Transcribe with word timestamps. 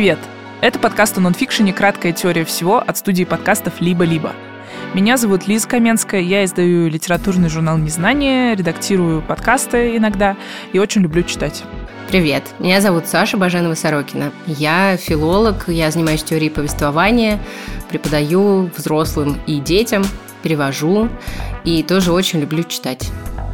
Привет! 0.00 0.18
Это 0.62 0.78
подкаст 0.78 1.18
о 1.18 1.20
нонфикшене 1.20 1.74
«Краткая 1.74 2.14
теория 2.14 2.46
всего» 2.46 2.78
от 2.78 2.96
студии 2.96 3.24
подкастов 3.24 3.82
«Либо-либо». 3.82 4.32
Меня 4.94 5.18
зовут 5.18 5.46
Лиза 5.46 5.68
Каменская, 5.68 6.22
я 6.22 6.42
издаю 6.46 6.88
литературный 6.88 7.50
журнал 7.50 7.76
«Незнание», 7.76 8.54
редактирую 8.54 9.20
подкасты 9.20 9.98
иногда 9.98 10.38
и 10.72 10.78
очень 10.78 11.02
люблю 11.02 11.22
читать. 11.22 11.64
Привет, 12.08 12.44
меня 12.60 12.80
зовут 12.80 13.08
Саша 13.08 13.36
Баженова-Сорокина. 13.36 14.32
Я 14.46 14.96
филолог, 14.96 15.68
я 15.68 15.90
занимаюсь 15.90 16.22
теорией 16.22 16.48
повествования, 16.48 17.38
преподаю 17.90 18.70
взрослым 18.74 19.36
и 19.46 19.60
детям, 19.60 20.02
перевожу 20.42 21.10
и 21.64 21.82
тоже 21.82 22.12
очень 22.12 22.40
люблю 22.40 22.62
читать. 22.62 23.10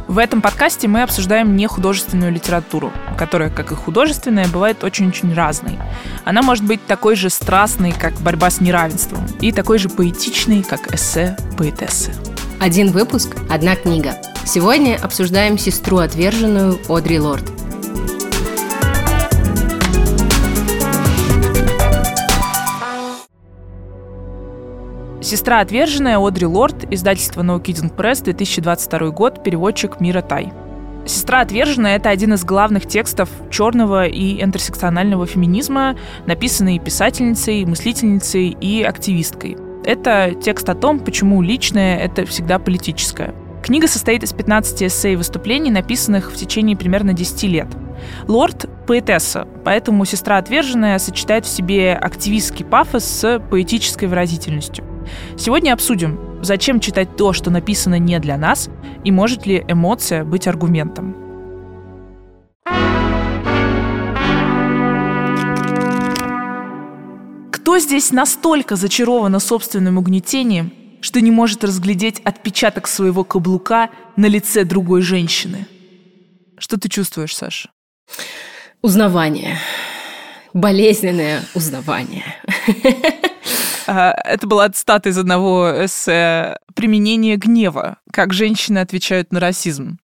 В 0.07 0.19
этом 0.19 0.41
подкасте 0.41 0.87
мы 0.87 1.03
обсуждаем 1.03 1.57
не 1.57 1.67
художественную 1.67 2.31
литературу, 2.31 2.93
которая, 3.17 3.49
как 3.49 3.73
и 3.73 3.75
художественная, 3.75 4.47
бывает 4.47 4.81
очень-очень 4.85 5.33
разной. 5.33 5.77
Она 6.23 6.41
может 6.41 6.63
быть 6.63 6.85
такой 6.85 7.17
же 7.17 7.29
страстной, 7.29 7.91
как 7.91 8.13
борьба 8.21 8.49
с 8.49 8.61
неравенством, 8.61 9.25
и 9.41 9.51
такой 9.51 9.79
же 9.79 9.89
поэтичной, 9.89 10.63
как 10.63 10.93
эссе 10.93 11.35
поэтессы. 11.57 12.13
Один 12.57 12.91
выпуск, 12.91 13.35
одна 13.49 13.75
книга. 13.75 14.15
Сегодня 14.45 14.95
обсуждаем 14.95 15.57
«Сестру 15.57 15.97
отверженную» 15.97 16.79
Одри 16.87 17.19
Лорд. 17.19 17.43
«Сестра 25.27 25.59
отверженная» 25.59 26.25
Одри 26.25 26.45
Лорд, 26.45 26.85
издательство 26.89 27.41
No 27.41 27.61
Kidding 27.61 27.93
Press, 27.93 28.23
2022 28.23 29.09
год, 29.09 29.43
переводчик 29.43 29.99
Мира 29.99 30.21
Тай. 30.21 30.53
«Сестра 31.05 31.41
отверженная»— 31.41 31.95
это 31.97 32.09
один 32.09 32.35
из 32.35 32.45
главных 32.45 32.85
текстов 32.85 33.27
черного 33.51 34.07
и 34.07 34.41
интерсекционального 34.41 35.25
феминизма, 35.25 35.97
написанный 36.27 36.79
писательницей, 36.79 37.65
мыслительницей 37.65 38.51
и 38.51 38.81
активисткой. 38.83 39.57
Это 39.83 40.33
текст 40.41 40.69
о 40.69 40.75
том, 40.75 41.01
почему 41.01 41.41
личное— 41.41 41.97
это 41.99 42.25
всегда 42.25 42.57
политическое. 42.57 43.35
Книга 43.61 43.89
состоит 43.89 44.23
из 44.23 44.31
15 44.31 44.83
эссе 44.83 45.11
и 45.11 45.17
выступлений, 45.17 45.71
написанных 45.71 46.31
в 46.31 46.37
течение 46.37 46.77
примерно 46.77 47.11
10 47.11 47.47
лет. 47.49 47.67
Лорд— 48.29 48.69
поэтесса, 48.87 49.45
поэтому 49.65 50.05
«Сестра 50.05 50.37
отверженная» 50.37 50.97
сочетает 50.99 51.45
в 51.45 51.49
себе 51.49 51.95
активистский 51.95 52.63
пафос 52.63 53.03
с 53.03 53.41
поэтической 53.51 54.07
выразительностью. 54.07 54.85
Сегодня 55.37 55.73
обсудим, 55.73 56.19
зачем 56.41 56.79
читать 56.79 57.15
то, 57.15 57.33
что 57.33 57.49
написано 57.49 57.99
не 57.99 58.19
для 58.19 58.37
нас, 58.37 58.69
и 59.03 59.11
может 59.11 59.45
ли 59.45 59.63
эмоция 59.67 60.23
быть 60.23 60.47
аргументом. 60.47 61.15
Кто 67.51 67.79
здесь 67.79 68.11
настолько 68.11 68.75
зачарован 68.75 69.39
собственным 69.39 69.97
угнетением, 69.97 70.71
что 71.01 71.21
не 71.21 71.31
может 71.31 71.63
разглядеть 71.63 72.21
отпечаток 72.23 72.87
своего 72.87 73.23
каблука 73.23 73.89
на 74.15 74.27
лице 74.27 74.63
другой 74.63 75.01
женщины? 75.01 75.67
Что 76.57 76.77
ты 76.79 76.89
чувствуешь, 76.89 77.35
Саша? 77.35 77.69
Узнавание. 78.81 79.57
Болезненное 80.53 81.43
узнавание. 81.53 82.23
А, 83.87 84.11
это 84.25 84.45
была 84.47 84.69
цитата 84.69 85.09
из 85.09 85.17
одного 85.17 85.85
эссе 85.85 86.57
«Применение 86.75 87.37
гнева. 87.37 87.97
Как 88.11 88.33
женщины 88.33 88.79
отвечают 88.79 89.31
на 89.31 89.39
расизм». 89.39 89.97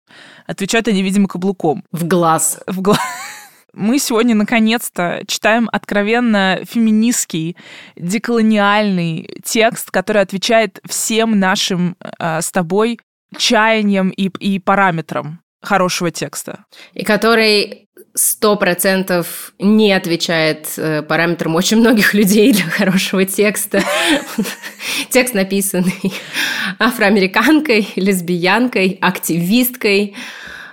Отвечают 0.47 0.87
они, 0.87 1.03
видимо, 1.03 1.27
каблуком. 1.27 1.83
В 1.91 2.05
глаз. 2.05 2.59
В 2.65 2.81
глаз. 2.81 2.99
Мы 3.73 3.99
сегодня 3.99 4.35
наконец-то 4.35 5.23
читаем 5.27 5.67
откровенно 5.71 6.59
феминистский, 6.63 7.57
деколониальный 7.95 9.41
текст, 9.43 9.89
который 9.89 10.21
отвечает 10.21 10.79
всем 10.85 11.39
нашим 11.39 11.95
э, 11.99 12.41
с 12.41 12.51
тобой 12.51 12.99
чаяниям 13.35 14.09
и, 14.09 14.29
и 14.39 14.59
параметрам 14.59 15.41
хорошего 15.63 16.11
текста. 16.11 16.65
И 16.93 17.03
который 17.03 17.87
сто 18.15 18.55
процентов 18.55 19.53
не 19.59 19.91
отвечает 19.91 20.67
э, 20.77 21.01
параметрам 21.01 21.55
очень 21.55 21.77
многих 21.77 22.13
людей 22.13 22.53
для 22.53 22.65
хорошего 22.65 23.25
текста. 23.25 23.83
Текст 25.09 25.33
написанный 25.33 26.13
афроамериканкой, 26.79 27.89
лесбиянкой, 27.95 28.97
активисткой. 29.01 30.15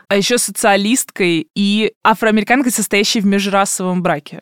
А 0.09 0.17
еще 0.17 0.39
социалисткой 0.39 1.49
и 1.55 1.93
афроамериканкой, 2.03 2.73
состоящей 2.73 3.21
в 3.21 3.27
межрасовом 3.27 4.03
браке. 4.03 4.41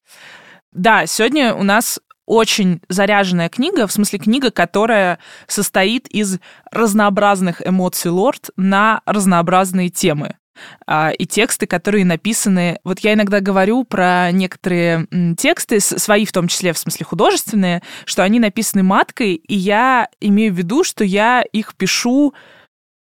Да, 0.72 1.06
сегодня 1.06 1.54
у 1.54 1.62
нас 1.62 2.00
очень 2.24 2.80
заряженная 2.88 3.48
книга, 3.48 3.86
в 3.86 3.92
смысле 3.92 4.18
книга, 4.18 4.50
которая 4.50 5.18
состоит 5.46 6.08
из 6.08 6.38
разнообразных 6.70 7.66
эмоций 7.66 8.10
лорд 8.10 8.50
на 8.56 9.00
разнообразные 9.06 9.88
темы. 9.88 10.36
А, 10.86 11.10
и 11.10 11.26
тексты, 11.26 11.66
которые 11.66 12.04
написаны... 12.04 12.78
Вот 12.84 13.00
я 13.00 13.14
иногда 13.14 13.40
говорю 13.40 13.84
про 13.84 14.30
некоторые 14.32 15.06
тексты, 15.36 15.80
свои 15.80 16.24
в 16.24 16.32
том 16.32 16.48
числе, 16.48 16.72
в 16.72 16.78
смысле 16.78 17.06
художественные, 17.06 17.82
что 18.04 18.22
они 18.22 18.40
написаны 18.40 18.82
маткой, 18.82 19.34
и 19.34 19.54
я 19.54 20.08
имею 20.20 20.52
в 20.52 20.56
виду, 20.56 20.84
что 20.84 21.04
я 21.04 21.42
их 21.42 21.74
пишу 21.76 22.34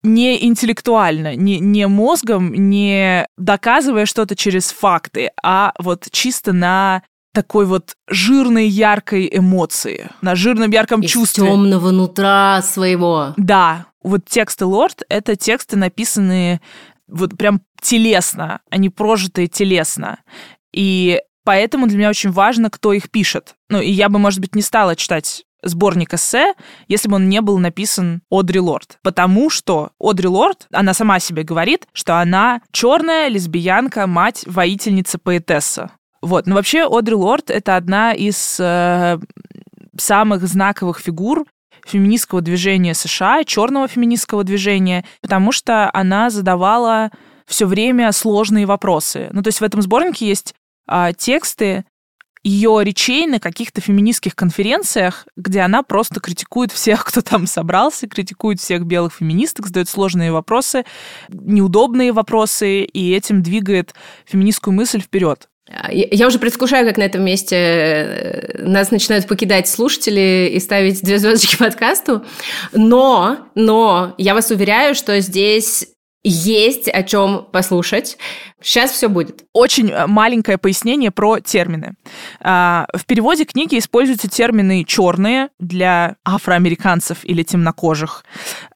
не 0.03 0.45
интеллектуально, 0.45 1.35
не, 1.35 1.59
не 1.59 1.88
мозгом, 1.88 2.53
не 2.53 3.28
доказывая 3.38 4.06
что-то 4.06 4.35
через 4.35 4.72
факты, 4.72 5.29
а 5.44 5.73
вот 5.78 6.07
чисто 6.12 6.53
на 6.53 7.03
такой 7.33 7.66
вот 7.66 7.95
жирной, 8.09 8.68
яркой 8.68 9.29
эмоции, 9.31 10.09
на 10.22 10.35
жирном, 10.35 10.72
ярком 10.72 11.01
Из 11.01 11.12
чувстве. 11.12 11.45
темного 11.45 11.91
нутра 11.91 12.62
своего. 12.62 13.33
Да, 13.38 13.85
вот 14.03 14.25
тексты 14.25 14.66
Лорд— 14.66 15.03
это 15.09 15.35
тексты, 15.35 15.78
написанные 15.78 16.62
вот 17.12 17.38
прям 17.38 17.62
телесно, 17.82 18.62
они 18.70 18.90
прожитые 18.90 19.48
телесно. 19.48 20.20
И 20.74 21.20
поэтому 21.44 21.88
для 21.88 21.98
меня 21.98 22.10
очень 22.10 22.32
важно, 22.32 22.70
кто 22.70 22.94
их 22.94 23.12
пишет. 23.12 23.56
Ну, 23.70 23.80
и 23.80 23.92
я 23.92 24.10
бы, 24.10 24.18
может 24.18 24.40
быть, 24.40 24.56
не 24.56 24.62
стала 24.62 24.96
читать 24.96 25.44
сборник 25.64 26.14
эссе, 26.14 26.56
если 26.88 27.08
бы 27.08 27.16
он 27.16 27.30
не 27.30 27.42
был 27.42 27.60
написан 27.60 28.22
Одри 28.32 28.60
Лорд. 28.60 28.98
Потому 29.04 29.50
что 29.50 29.92
Одри 30.00 30.28
Лорд, 30.28 30.68
она 30.72 30.94
сама 30.94 31.20
себе 31.20 31.44
говорит, 31.44 31.88
что 31.94 32.20
она 32.20 32.62
черная 32.72 33.28
лесбиянка, 33.28 34.08
мать, 34.08 34.44
воительница, 34.48 35.20
поэтесса. 35.20 35.92
Вот. 36.22 36.48
Но 36.48 36.56
вообще 36.56 36.88
Одри 36.90 37.16
Лорд— 37.16 37.50
это 37.52 37.76
одна 37.76 38.14
из 38.14 38.58
э, 38.60 39.20
самых 39.98 40.48
знаковых 40.48 41.00
фигур 41.00 41.46
феминистского 41.86 42.42
движения 42.42 42.94
США, 42.94 43.44
черного 43.44 43.88
феминистского 43.88 44.44
движения, 44.44 45.06
потому 45.22 45.52
что 45.52 45.90
она 45.94 46.30
задавала 46.30 47.12
все 47.46 47.66
время 47.66 48.12
сложные 48.12 48.66
вопросы. 48.66 49.30
Ну, 49.31 49.42
то 49.44 49.50
есть 49.50 49.62
в 49.62 49.64
этом 49.64 49.81
сборнике 49.81 50.28
есть 50.28 50.56
а, 50.88 51.14
тексты 51.14 51.86
ее 52.44 52.80
речей 52.84 53.28
на 53.28 53.40
каких-то 53.40 53.81
феминистских 53.81 54.36
конференциях, 54.36 55.28
где 55.36 55.62
она 55.62 55.84
просто 55.84 56.19
критикует 56.19 56.72
всех, 56.72 57.06
кто 57.06 57.22
там 57.22 57.46
собрался, 57.46 58.08
критикует 58.08 58.59
всех 58.59 58.86
белых 58.86 59.13
феминисток, 59.13 59.68
задает 59.68 59.89
сложные 59.89 60.31
вопросы, 60.31 60.86
неудобные 61.30 62.12
вопросы, 62.13 62.83
и 62.83 63.12
этим 63.13 63.44
двигает 63.44 63.94
феминистскую 64.25 64.74
мысль 64.74 65.01
вперед. 65.01 65.50
Я 65.89 66.27
уже 66.27 66.39
предвкушаю, 66.39 66.85
как 66.85 66.97
на 66.97 67.03
этом 67.03 67.23
месте 67.23 67.56
э, 67.56 68.63
нас 68.63 68.91
начинают 68.91 69.27
покидать 69.27 69.68
слушатели 69.68 70.51
и 70.53 70.59
ставить 70.59 71.01
две 71.01 71.18
звездочки 71.18 71.57
подкасту. 71.57 72.23
Но, 72.73 73.47
но 73.56 74.13
я 74.18 74.33
вас 74.33 74.51
уверяю, 74.51 74.95
что 74.95 75.19
здесь 75.21 75.88
есть 76.23 76.88
о 76.88 77.03
чем 77.03 77.47
послушать. 77.51 78.18
Сейчас 78.62 78.91
все 78.91 79.09
будет. 79.09 79.44
Очень 79.53 79.89
э, 79.89 80.06
маленькое 80.06 80.57
пояснение 80.57 81.09
про 81.09 81.39
термины. 81.39 81.95
А, 82.39 82.85
в 82.94 83.06
переводе 83.06 83.45
книги 83.45 83.79
используются 83.79 84.29
термины 84.29 84.83
черные 84.83 85.50
для 85.59 86.18
афроамериканцев 86.23 87.19
или 87.23 87.41
темнокожих 87.41 88.23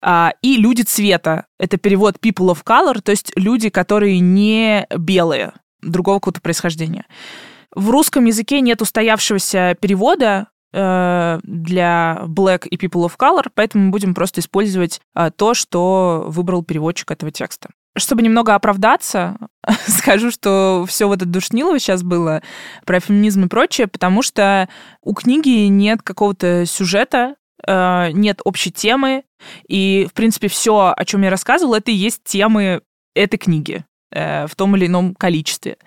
а, 0.01 0.33
и 0.41 0.57
люди 0.57 0.81
цвета. 0.81 1.45
Это 1.59 1.77
перевод 1.77 2.15
people 2.19 2.51
of 2.51 2.63
color, 2.65 2.99
то 3.01 3.11
есть 3.11 3.31
люди, 3.35 3.69
которые 3.69 4.19
не 4.19 4.87
белые 4.97 5.53
другого 5.85 6.17
какого-то 6.17 6.41
происхождения. 6.41 7.05
В 7.75 7.89
русском 7.89 8.25
языке 8.25 8.61
нет 8.61 8.81
устоявшегося 8.81 9.75
перевода 9.79 10.47
э, 10.73 11.39
для 11.43 12.21
Black 12.25 12.67
и 12.67 12.77
People 12.77 13.05
of 13.05 13.13
Color, 13.19 13.51
поэтому 13.53 13.85
мы 13.85 13.91
будем 13.91 14.13
просто 14.13 14.41
использовать 14.41 15.01
э, 15.15 15.29
то, 15.35 15.53
что 15.53 16.25
выбрал 16.27 16.63
переводчик 16.63 17.11
этого 17.11 17.31
текста. 17.31 17.69
Чтобы 17.97 18.21
немного 18.21 18.55
оправдаться, 18.55 19.37
скажу, 19.87 20.31
что 20.31 20.85
все 20.87 21.07
вот 21.07 21.17
это 21.17 21.25
душнилово 21.25 21.79
сейчас 21.79 22.03
было 22.03 22.41
про 22.85 22.99
феминизм 22.99 23.45
и 23.45 23.49
прочее, 23.49 23.87
потому 23.87 24.21
что 24.21 24.69
у 25.01 25.13
книги 25.13 25.67
нет 25.67 26.01
какого-то 26.01 26.65
сюжета, 26.65 27.35
э, 27.67 28.11
нет 28.11 28.39
общей 28.45 28.71
темы, 28.71 29.23
и, 29.67 30.07
в 30.09 30.13
принципе, 30.13 30.47
все, 30.47 30.93
о 30.95 31.05
чем 31.05 31.23
я 31.23 31.29
рассказывала, 31.29 31.75
это 31.75 31.91
и 31.91 31.95
есть 31.95 32.23
темы 32.23 32.81
этой 33.15 33.37
книги. 33.37 33.85
Э, 34.15 34.47
в 34.47 34.55
том 34.55 34.75
или 34.75 34.87
ином 34.87 35.13
количестве. 35.13 35.77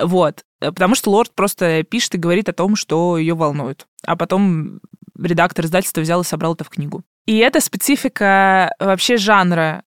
Вот. 0.00 0.44
Потому 0.58 0.94
что 0.94 1.10
Лорд 1.10 1.34
просто 1.34 1.82
пишет 1.84 2.14
и 2.14 2.18
говорит 2.18 2.48
о 2.48 2.54
том, 2.54 2.76
что 2.76 3.18
ее 3.18 3.34
волнует. 3.34 3.86
А 4.04 4.16
потом 4.16 4.80
редактор 5.18 5.66
издательства 5.66 6.00
взял 6.00 6.22
и 6.22 6.24
собрал 6.24 6.54
это 6.54 6.64
в 6.64 6.70
книгу. 6.70 7.04
И 7.26 7.38
это 7.38 7.60
специфика 7.60 8.74
вообще 8.78 9.16
жанра 9.16 9.82
э, 9.82 9.85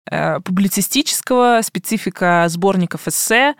публицистического, 0.44 1.60
специфика 1.62 2.44
сборников 2.48 3.08
эссе. 3.08 3.54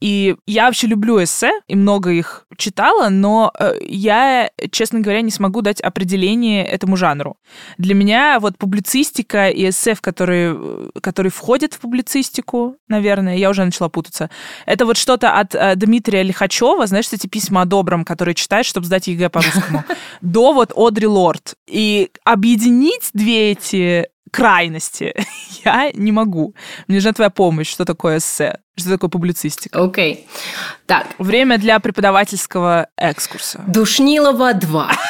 И 0.00 0.36
я 0.46 0.66
вообще 0.66 0.86
люблю 0.86 1.22
эссе, 1.22 1.52
и 1.68 1.76
много 1.76 2.10
их 2.10 2.46
читала, 2.56 3.10
но 3.10 3.52
э, 3.58 3.74
я, 3.82 4.50
честно 4.70 5.00
говоря, 5.00 5.20
не 5.20 5.30
смогу 5.30 5.60
дать 5.60 5.80
определение 5.80 6.64
этому 6.66 6.96
жанру. 6.96 7.36
Для 7.76 7.94
меня 7.94 8.38
вот 8.40 8.56
публицистика 8.56 9.48
и 9.48 9.68
эссе, 9.68 9.94
в 9.94 10.00
которые, 10.00 10.90
которые 11.02 11.30
входят 11.30 11.74
в 11.74 11.80
публицистику, 11.80 12.76
наверное, 12.88 13.36
я 13.36 13.50
уже 13.50 13.64
начала 13.64 13.88
путаться, 13.88 14.30
это 14.66 14.86
вот 14.86 14.96
что-то 14.96 15.38
от 15.38 15.54
э, 15.54 15.74
Дмитрия 15.76 16.22
Лихачева, 16.22 16.86
знаешь, 16.86 17.08
эти 17.12 17.26
письма 17.26 17.62
о 17.62 17.64
добром, 17.66 18.04
которые 18.04 18.34
читаешь, 18.34 18.66
чтобы 18.66 18.86
сдать 18.86 19.06
ЕГЭ 19.06 19.28
по-русскому, 19.28 19.84
до 20.22 20.52
вот 20.52 20.72
Одри 20.74 21.06
Лорд. 21.06 21.54
И 21.68 22.10
объединить 22.24 23.10
две 23.12 23.52
эти 23.52 24.08
крайности 24.30 25.14
я 25.64 25.90
не 25.94 26.12
могу. 26.12 26.54
Мне 26.86 26.96
нужна 26.96 27.12
твоя 27.12 27.30
помощь. 27.30 27.70
Что 27.70 27.84
такое 27.84 28.18
эссе? 28.18 28.58
Что 28.76 28.90
такое 28.90 29.10
публицистика? 29.10 29.82
Окей. 29.82 30.14
Okay. 30.14 30.42
Так. 30.86 31.06
Время 31.18 31.58
для 31.58 31.78
преподавательского 31.80 32.88
экскурса. 32.96 33.62
Душнилова 33.66 34.54
2. 34.54 34.92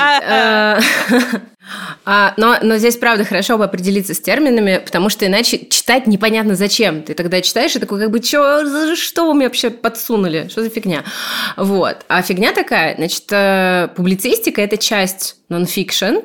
Э, 0.00 0.80
а, 2.04 2.34
но, 2.36 2.56
но 2.62 2.76
здесь, 2.78 2.96
правда, 2.96 3.24
хорошо 3.24 3.58
бы 3.58 3.64
определиться 3.64 4.14
с 4.14 4.20
терминами, 4.20 4.80
потому 4.84 5.08
что 5.10 5.26
иначе 5.26 5.66
читать 5.66 6.06
непонятно 6.06 6.54
зачем. 6.54 7.02
Ты 7.02 7.14
тогда 7.14 7.40
читаешь 7.40 7.74
и 7.76 7.78
такой, 7.78 8.00
как 8.00 8.10
бы, 8.10 8.20
чё, 8.20 8.94
что 8.96 9.26
вы 9.26 9.34
мне 9.34 9.46
вообще 9.46 9.70
подсунули? 9.70 10.48
Что 10.48 10.62
за 10.62 10.70
фигня? 10.70 11.04
Вот. 11.56 12.04
А 12.08 12.22
фигня 12.22 12.52
такая, 12.52 12.96
значит, 12.96 13.24
э, 13.30 13.88
публицистика– 13.94 14.60
это 14.62 14.76
часть 14.76 15.36
нон-фикшн, 15.48 16.20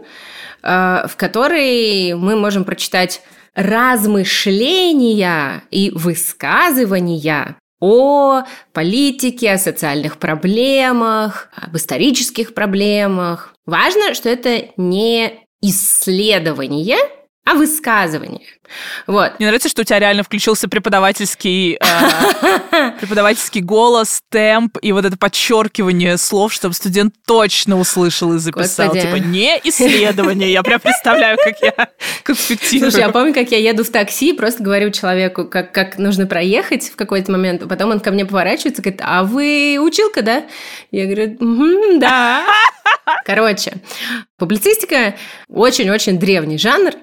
в 0.62 1.12
которой 1.16 2.16
мы 2.16 2.36
можем 2.36 2.64
прочитать 2.64 3.22
размышления 3.56 5.64
и 5.72 5.92
высказывания 5.92 7.56
о 7.80 8.44
политике, 8.74 9.54
о 9.54 9.58
социальных 9.58 10.18
проблемах, 10.18 11.50
об 11.56 11.78
исторических 11.78 12.54
проблемах. 12.54 13.54
Важно, 13.66 14.14
что 14.14 14.30
это 14.30 14.70
не 14.78 15.40
исследование, 15.62 16.98
а 17.46 17.54
высказывание. 17.54 18.59
Вот. 19.08 19.40
Мне 19.40 19.48
нравится, 19.48 19.70
что 19.70 19.82
у 19.82 19.86
тебя 19.86 20.00
реально 20.00 20.24
включился 20.24 20.68
преподавательский, 20.68 21.78
э, 21.80 22.92
преподавательский 23.00 23.62
голос, 23.62 24.22
темп 24.30 24.78
и 24.82 24.92
вот 24.92 25.06
это 25.06 25.18
подчеркивание 25.18 26.18
слов, 26.18 26.54
чтобы 26.54 26.74
студент 26.74 27.14
точно 27.26 27.80
услышал 27.80 28.34
и 28.34 28.40
записал. 28.40 28.88
Господи. 28.88 29.08
Типа 29.08 29.16
не 29.16 29.60
исследование. 29.64 30.52
Я 30.52 30.64
прям 30.64 30.80
представляю, 30.80 31.38
как 31.38 31.56
я 31.62 31.90
конспектирую. 32.24 32.92
Слушай, 32.92 33.06
я 33.06 33.10
помню, 33.10 33.34
как 33.34 33.52
я 33.52 33.58
еду 33.58 33.84
в 33.84 33.90
такси, 33.90 34.34
просто 34.34 34.64
говорю 34.64 34.92
человеку, 34.92 35.46
как, 35.46 35.72
как 35.72 35.98
нужно 35.98 36.28
проехать 36.28 36.90
в 36.90 36.96
какой-то 36.96 37.32
момент, 37.32 37.64
а 37.64 37.68
потом 37.68 37.92
он 37.92 38.00
ко 38.00 38.12
мне 38.12 38.26
поворачивается 38.26 38.82
и 38.82 38.84
говорит, 38.84 39.02
а 39.04 39.24
вы 39.24 39.78
училка, 39.80 40.22
да? 40.22 40.46
Я 40.92 41.06
говорю, 41.06 41.38
угу, 41.40 42.00
да. 42.00 42.46
Короче, 43.26 43.74
публицистика 44.38 45.16
очень-очень 45.48 46.20
древний 46.20 46.58
жанр, 46.58 46.94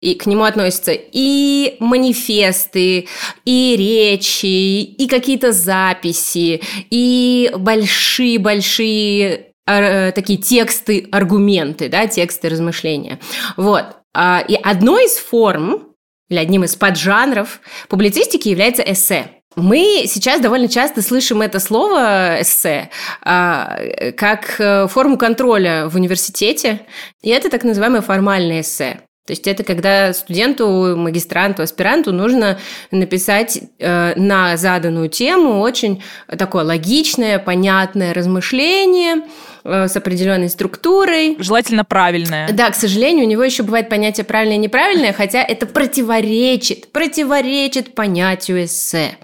и 0.00 0.14
к 0.14 0.26
нему 0.26 0.44
относятся 0.44 0.92
и 1.12 1.76
манифесты, 1.80 3.08
и 3.44 3.76
речи, 3.76 4.82
и 4.82 5.06
какие-то 5.08 5.52
записи, 5.52 6.62
и 6.90 7.50
большие-большие 7.56 9.46
э, 9.66 10.12
такие 10.12 10.38
тексты, 10.38 11.08
аргументы, 11.10 11.88
да, 11.88 12.06
тексты 12.06 12.48
размышления. 12.48 13.18
Вот. 13.56 13.84
А, 14.14 14.44
и 14.46 14.54
одной 14.54 15.06
из 15.06 15.16
форм, 15.16 15.88
или 16.28 16.38
одним 16.38 16.64
из 16.64 16.76
поджанров 16.76 17.60
публицистики 17.88 18.48
является 18.48 18.82
эссе. 18.82 19.28
Мы 19.56 20.04
сейчас 20.06 20.40
довольно 20.40 20.68
часто 20.68 21.00
слышим 21.00 21.40
это 21.40 21.60
слово 21.60 22.40
«эссе» 22.40 22.90
а, 23.22 23.78
как 24.16 24.56
э, 24.58 24.88
форму 24.88 25.16
контроля 25.16 25.88
в 25.88 25.94
университете, 25.94 26.80
и 27.22 27.30
это 27.30 27.50
так 27.50 27.62
называемое 27.62 28.00
формальное 28.00 28.62
эссе. 28.62 29.00
То 29.26 29.32
есть 29.32 29.46
это 29.46 29.64
когда 29.64 30.12
студенту, 30.12 30.94
магистранту, 30.96 31.62
аспиранту 31.62 32.12
нужно 32.12 32.58
написать 32.90 33.58
э, 33.78 34.12
на 34.16 34.58
заданную 34.58 35.08
тему 35.08 35.60
очень 35.60 36.02
такое 36.28 36.62
логичное, 36.62 37.38
понятное 37.38 38.12
размышление 38.12 39.22
э, 39.64 39.88
с 39.88 39.96
определенной 39.96 40.50
структурой. 40.50 41.36
Желательно 41.38 41.86
правильное. 41.86 42.50
Да, 42.52 42.70
к 42.70 42.74
сожалению, 42.74 43.24
у 43.24 43.28
него 43.28 43.42
еще 43.42 43.62
бывает 43.62 43.88
понятие 43.88 44.24
правильное 44.24 44.56
и 44.56 44.60
неправильное, 44.60 45.14
хотя 45.14 45.42
это 45.42 45.64
противоречит, 45.64 46.92
противоречит 46.92 47.94
понятию 47.94 48.64
эссе. 48.64 49.16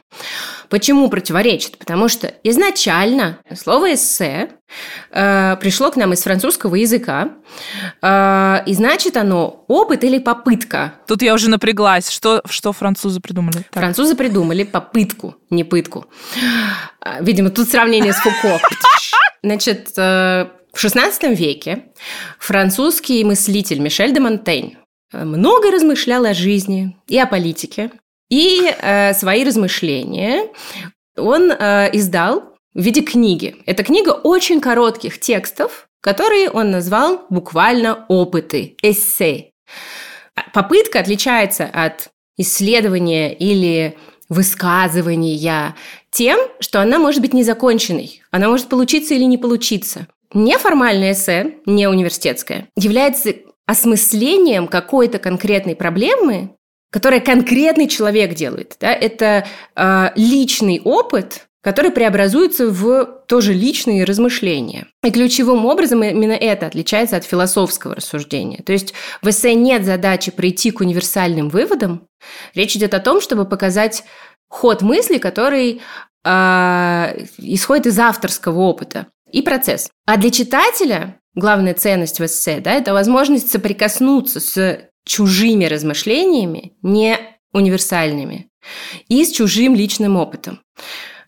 Почему 0.71 1.11
противоречит? 1.11 1.79
Потому 1.79 2.09
что 2.09 2.33
изначально 2.45 3.39
слово 3.61 3.95
«эссе» 3.95 4.51
э, 5.11 5.57
пришло 5.61 5.91
к 5.91 5.97
нам 5.97 6.13
из 6.13 6.23
французского 6.23 6.77
языка, 6.77 7.33
э, 8.01 8.63
и 8.67 8.75
значит 8.75 9.17
оно 9.17 9.65
опыт 9.67 10.05
или 10.05 10.21
попытка. 10.21 10.95
Тут 11.09 11.23
я 11.23 11.35
уже 11.35 11.51
напряглась. 11.51 12.09
Что, 12.09 12.41
что 12.49 12.73
французы 12.73 13.21
придумали? 13.21 13.65
Так. 13.73 13.83
Французы 13.83 14.15
придумали 14.15 14.63
попытку, 14.63 15.35
не 15.51 15.65
пытку. 15.65 16.07
Э, 17.05 17.17
видимо, 17.21 17.51
тут 17.51 17.69
сравнение 17.69 18.13
с 18.13 18.19
Фуко. 18.19 18.61
Значит, 19.43 19.91
э, 19.97 20.47
в 20.73 20.85
XVI 20.85 21.35
веке 21.35 21.87
французский 22.39 23.25
мыслитель 23.25 23.81
Мишель 23.81 24.13
де 24.13 24.21
Монтень 24.21 24.77
много 25.13 25.73
размышлял 25.73 26.25
о 26.25 26.33
жизни 26.33 26.97
и 27.09 27.19
о 27.19 27.27
политике, 27.27 27.91
и 28.31 28.63
э, 28.65 29.13
свои 29.15 29.45
размышления 29.45 30.49
он 31.17 31.51
э, 31.51 31.91
издал 31.93 32.55
в 32.73 32.81
виде 32.81 33.03
книги. 33.03 33.57
Эта 33.67 33.83
книга 33.83 34.11
очень 34.11 34.61
коротких 34.61 35.19
текстов, 35.19 35.89
которые 36.01 36.49
он 36.51 36.71
назвал 36.71 37.27
буквально 37.29 38.07
опыты, 38.09 38.77
эссе. 38.83 39.51
Попытка 40.55 41.01
отличается 41.01 41.67
от 41.67 42.11
исследования 42.39 43.35
или 43.35 43.99
высказывания 44.29 45.75
тем, 46.11 46.39
что 46.61 46.81
она 46.81 46.99
может 46.99 47.21
быть 47.21 47.35
незаконченной. 47.35 48.23
Она 48.31 48.49
может 48.49 48.69
получиться 48.69 49.15
или 49.15 49.25
не 49.25 49.37
получиться. 49.37 50.07
Неформальное 50.33 51.13
эссе, 51.13 51.57
не 51.67 51.89
университетское, 51.89 52.69
является 52.77 53.35
осмыслением 53.67 54.69
какой-то 54.69 55.19
конкретной 55.19 55.75
проблемы 55.75 56.57
которое 56.91 57.21
конкретный 57.21 57.89
человек 57.89 58.35
делает. 58.35 58.77
Да? 58.81 58.93
Это 58.93 59.47
э, 59.77 60.11
личный 60.17 60.81
опыт, 60.85 61.47
который 61.63 61.91
преобразуется 61.91 62.69
в 62.69 63.05
тоже 63.27 63.53
личные 63.53 64.05
размышления. 64.05 64.89
И 65.05 65.11
ключевым 65.11 65.67
образом 65.67 66.03
именно 66.03 66.33
это 66.33 66.67
отличается 66.67 67.17
от 67.17 67.25
философского 67.25 67.95
рассуждения. 67.95 68.63
То 68.65 68.73
есть 68.73 68.95
в 69.23 69.29
эссе 69.29 69.55
нет 69.55 69.85
задачи 69.85 70.31
прийти 70.31 70.71
к 70.71 70.81
универсальным 70.81 71.49
выводам. 71.49 72.07
Речь 72.55 72.77
идет 72.77 72.95
о 72.95 73.01
том, 73.01 73.21
чтобы 73.21 73.45
показать 73.45 74.05
ход 74.49 74.83
мысли, 74.83 75.19
который 75.19 75.81
э, 76.25 77.27
исходит 77.39 77.87
из 77.87 77.99
авторского 77.99 78.61
опыта 78.61 79.07
и 79.31 79.43
процесс. 79.43 79.91
А 80.07 80.17
для 80.17 80.31
читателя 80.31 81.21
главная 81.35 81.75
ценность 81.75 82.19
в 82.19 82.25
эссе 82.25 82.61
да,– 82.61 82.73
это 82.75 82.93
возможность 82.93 83.51
соприкоснуться 83.51 84.41
с 84.41 84.90
чужими 85.11 85.65
размышлениями, 85.65 86.75
не 86.83 87.19
универсальными, 87.53 88.49
и 89.09 89.25
с 89.25 89.33
чужим 89.33 89.75
личным 89.75 90.17
опытом. 90.17 90.61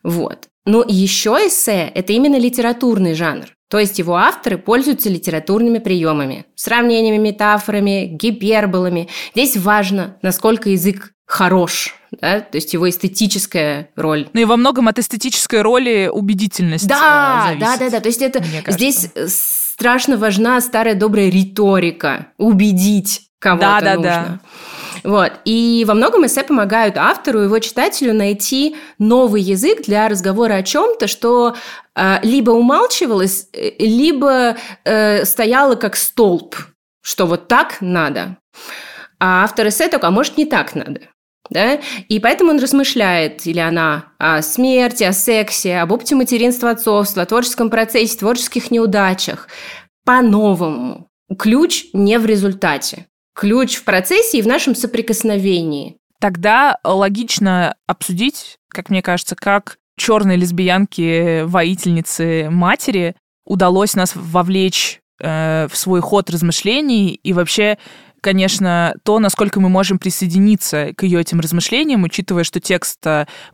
Вот. 0.04 0.46
Но 0.64 0.84
еще 0.86 1.30
эссе– 1.30 1.90
это 1.94 2.12
именно 2.12 2.38
литературный 2.38 3.14
жанр. 3.14 3.46
То 3.68 3.80
есть 3.80 3.98
его 3.98 4.14
авторы 4.14 4.56
пользуются 4.56 5.08
литературными 5.08 5.80
приемами, 5.80 6.46
сравнениями, 6.54 7.16
метафорами, 7.16 8.06
гиперболами. 8.06 9.08
Здесь 9.34 9.56
важно, 9.56 10.16
насколько 10.22 10.70
язык 10.70 11.14
хорош, 11.26 11.96
да? 12.12 12.40
то 12.40 12.58
есть 12.58 12.74
его 12.74 12.88
эстетическая 12.88 13.88
роль. 13.96 14.28
Ну 14.32 14.42
и 14.42 14.44
во 14.44 14.56
многом 14.56 14.86
от 14.86 15.00
эстетической 15.00 15.62
роли 15.62 16.08
убедительность 16.12 16.86
да, 16.86 17.46
зависит. 17.46 17.60
Да, 17.60 17.76
да, 17.78 17.90
да. 17.90 18.00
То 18.00 18.08
есть 18.08 18.22
это 18.22 18.44
здесь 18.68 19.08
страшно 19.26 20.16
важна 20.16 20.60
старая 20.60 20.94
добрая 20.94 21.30
риторика, 21.30 22.28
убедить 22.38 23.31
кого-то 23.42 23.66
да, 23.66 23.80
да, 23.80 23.94
нужно. 23.96 24.10
Да. 24.10 24.38
Вот. 25.04 25.32
И 25.44 25.84
во 25.86 25.94
многом 25.94 26.26
эссе 26.26 26.44
помогают 26.44 26.96
автору 26.96 27.40
и 27.40 27.44
его 27.44 27.58
читателю 27.58 28.14
найти 28.14 28.76
новый 28.98 29.42
язык 29.42 29.82
для 29.82 30.08
разговора 30.08 30.54
о 30.54 30.62
чем-то, 30.62 31.08
что 31.08 31.56
э, 31.96 32.18
либо 32.22 32.52
умалчивалось, 32.52 33.48
э, 33.52 33.72
либо 33.80 34.56
э, 34.84 35.24
стояло 35.24 35.74
как 35.74 35.96
столб, 35.96 36.54
что 37.02 37.26
вот 37.26 37.48
так 37.48 37.78
надо. 37.80 38.36
А 39.18 39.42
автор 39.42 39.68
эссе 39.68 39.88
такой, 39.88 40.08
а 40.08 40.12
может, 40.12 40.36
не 40.36 40.44
так 40.44 40.76
надо. 40.76 41.00
да, 41.50 41.80
и 42.08 42.20
поэтому 42.20 42.50
он 42.50 42.60
размышляет, 42.60 43.44
или 43.46 43.58
она, 43.58 44.12
о 44.18 44.40
смерти, 44.42 45.02
о 45.02 45.12
сексе, 45.12 45.78
об 45.78 45.90
опыте 45.90 46.14
материнства, 46.14 46.70
отцовства, 46.70 47.22
о 47.22 47.26
творческом 47.26 47.70
процессе, 47.70 48.18
творческих 48.18 48.70
неудачах 48.70 49.48
по-новому. 50.04 51.08
Ключ 51.38 51.86
не 51.92 52.18
в 52.18 52.26
результате. 52.26 53.06
Ключ 53.34 53.76
в 53.76 53.84
процессе 53.84 54.38
и 54.38 54.42
в 54.42 54.46
нашем 54.46 54.74
соприкосновении. 54.74 55.96
Тогда 56.20 56.78
логично 56.84 57.74
обсудить, 57.86 58.56
как 58.68 58.90
мне 58.90 59.02
кажется, 59.02 59.34
как 59.34 59.78
черной 59.96 60.36
лесбиянке, 60.36 61.44
воительницы 61.44 62.48
матери 62.50 63.16
удалось 63.44 63.94
нас 63.94 64.12
вовлечь 64.14 65.00
э, 65.20 65.66
в 65.70 65.76
свой 65.76 66.00
ход 66.00 66.30
размышлений 66.30 67.08
и 67.10 67.32
вообще 67.32 67.78
конечно, 68.20 68.94
то, 69.02 69.18
насколько 69.18 69.58
мы 69.58 69.68
можем 69.68 69.98
присоединиться 69.98 70.92
к 70.96 71.02
ее 71.02 71.20
этим 71.20 71.40
размышлениям, 71.40 72.04
учитывая, 72.04 72.44
что 72.44 72.60
текст 72.60 73.04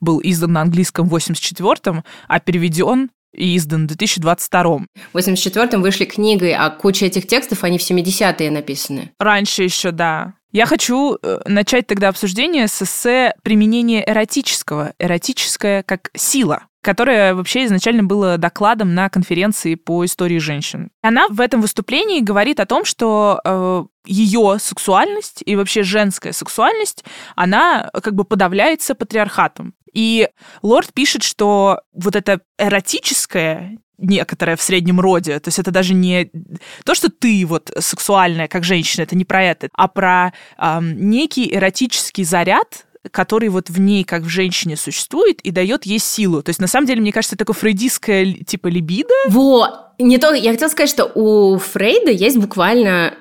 был 0.00 0.20
издан 0.22 0.52
на 0.52 0.60
английском 0.60 1.08
в 1.08 1.14
84-м, 1.14 2.04
а 2.28 2.40
переведен 2.40 3.08
и 3.32 3.56
издан 3.56 3.84
в 3.84 3.86
2022. 3.88 4.78
В 5.12 5.16
84-м 5.16 5.82
вышли 5.82 6.04
книгой, 6.04 6.54
а 6.54 6.70
куча 6.70 7.06
этих 7.06 7.26
текстов, 7.26 7.64
они 7.64 7.78
в 7.78 7.82
70-е 7.82 8.50
написаны. 8.50 9.12
Раньше 9.18 9.62
еще, 9.64 9.90
да. 9.90 10.34
Я 10.50 10.64
хочу 10.64 11.18
э, 11.22 11.40
начать 11.44 11.86
тогда 11.86 12.08
обсуждение 12.08 12.68
с 12.68 12.82
эссе 12.82 13.34
применения 13.42 14.02
эротического. 14.08 14.94
Эротическое 14.98 15.82
как 15.82 16.10
сила 16.16 16.62
которое 16.88 17.34
вообще 17.34 17.66
изначально 17.66 18.02
было 18.02 18.38
докладом 18.38 18.94
на 18.94 19.10
конференции 19.10 19.74
по 19.74 20.06
истории 20.06 20.38
женщин. 20.38 20.88
Она 21.02 21.28
в 21.28 21.38
этом 21.38 21.60
выступлении 21.60 22.20
говорит 22.20 22.60
о 22.60 22.64
том, 22.64 22.86
что 22.86 23.42
э, 23.44 23.84
ее 24.06 24.56
сексуальность 24.58 25.42
и 25.44 25.54
вообще 25.54 25.82
женская 25.82 26.32
сексуальность, 26.32 27.04
она 27.36 27.90
как 28.02 28.14
бы 28.14 28.24
подавляется 28.24 28.94
патриархатом. 28.94 29.74
И 29.92 30.30
Лорд 30.62 30.94
пишет, 30.94 31.24
что 31.24 31.82
вот 31.92 32.16
это 32.16 32.40
эротическое 32.58 33.76
некоторое 33.98 34.56
в 34.56 34.62
среднем 34.62 34.98
роде. 34.98 35.38
То 35.40 35.48
есть 35.48 35.58
это 35.58 35.70
даже 35.70 35.92
не 35.92 36.30
то, 36.84 36.94
что 36.94 37.10
ты 37.10 37.44
вот 37.44 37.70
сексуальная 37.78 38.48
как 38.48 38.64
женщина, 38.64 39.02
это 39.02 39.14
не 39.14 39.26
про 39.26 39.44
это, 39.44 39.68
а 39.74 39.88
про 39.88 40.32
эм, 40.56 41.10
некий 41.10 41.54
эротический 41.54 42.24
заряд, 42.24 42.86
который 43.10 43.48
вот 43.48 43.70
в 43.70 43.80
ней, 43.80 44.04
как 44.04 44.22
в 44.22 44.28
женщине, 44.28 44.76
существует 44.76 45.40
и 45.40 45.50
дает 45.50 45.86
ей 45.86 45.98
силу. 45.98 46.42
То 46.42 46.50
есть, 46.50 46.60
на 46.60 46.66
самом 46.66 46.86
деле, 46.86 47.00
мне 47.00 47.12
кажется, 47.12 47.34
это 47.34 47.44
такое 47.44 47.58
фрейдистское 47.58 48.34
типа 48.46 48.68
либидо. 48.68 49.14
Во! 49.28 49.88
Не 49.98 50.18
то, 50.18 50.32
я 50.32 50.52
хотела 50.52 50.68
сказать, 50.68 50.90
что 50.90 51.10
у 51.14 51.58
Фрейда 51.58 52.12
есть 52.12 52.36
буквально 52.36 53.14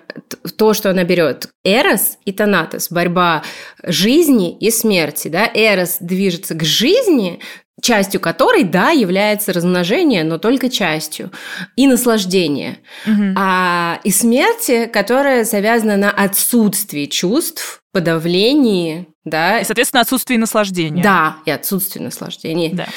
то, 0.58 0.74
что 0.74 0.92
она 0.92 1.04
берет. 1.04 1.50
Эрос 1.64 2.18
и 2.26 2.32
Танатос, 2.32 2.92
борьба 2.92 3.44
жизни 3.84 4.56
и 4.56 4.70
смерти. 4.70 5.28
Да? 5.28 5.50
Эрос 5.52 5.98
движется 6.00 6.54
к 6.54 6.64
жизни, 6.64 7.40
частью 7.82 8.20
которой, 8.20 8.64
да, 8.64 8.90
является 8.90 9.54
размножение, 9.54 10.24
но 10.24 10.38
только 10.38 10.70
частью, 10.70 11.32
и 11.76 11.88
наслаждение. 11.88 12.80
Угу. 13.06 13.34
А 13.36 14.00
и 14.04 14.12
смерти, 14.12 14.90
которая 14.92 15.44
завязана 15.44 15.98
на 15.98 16.12
отсутствии 16.12 17.06
чувств, 17.06 17.82
подавлении, 17.92 19.08
да. 19.30 19.60
И, 19.60 19.64
соответственно, 19.64 20.02
отсутствие 20.02 20.40
наслаждения. 20.40 21.04
Да, 21.04 21.38
и 21.46 21.52
отсутствие 21.52 22.04
наслаждения. 22.04 22.72
Да. 22.74 22.88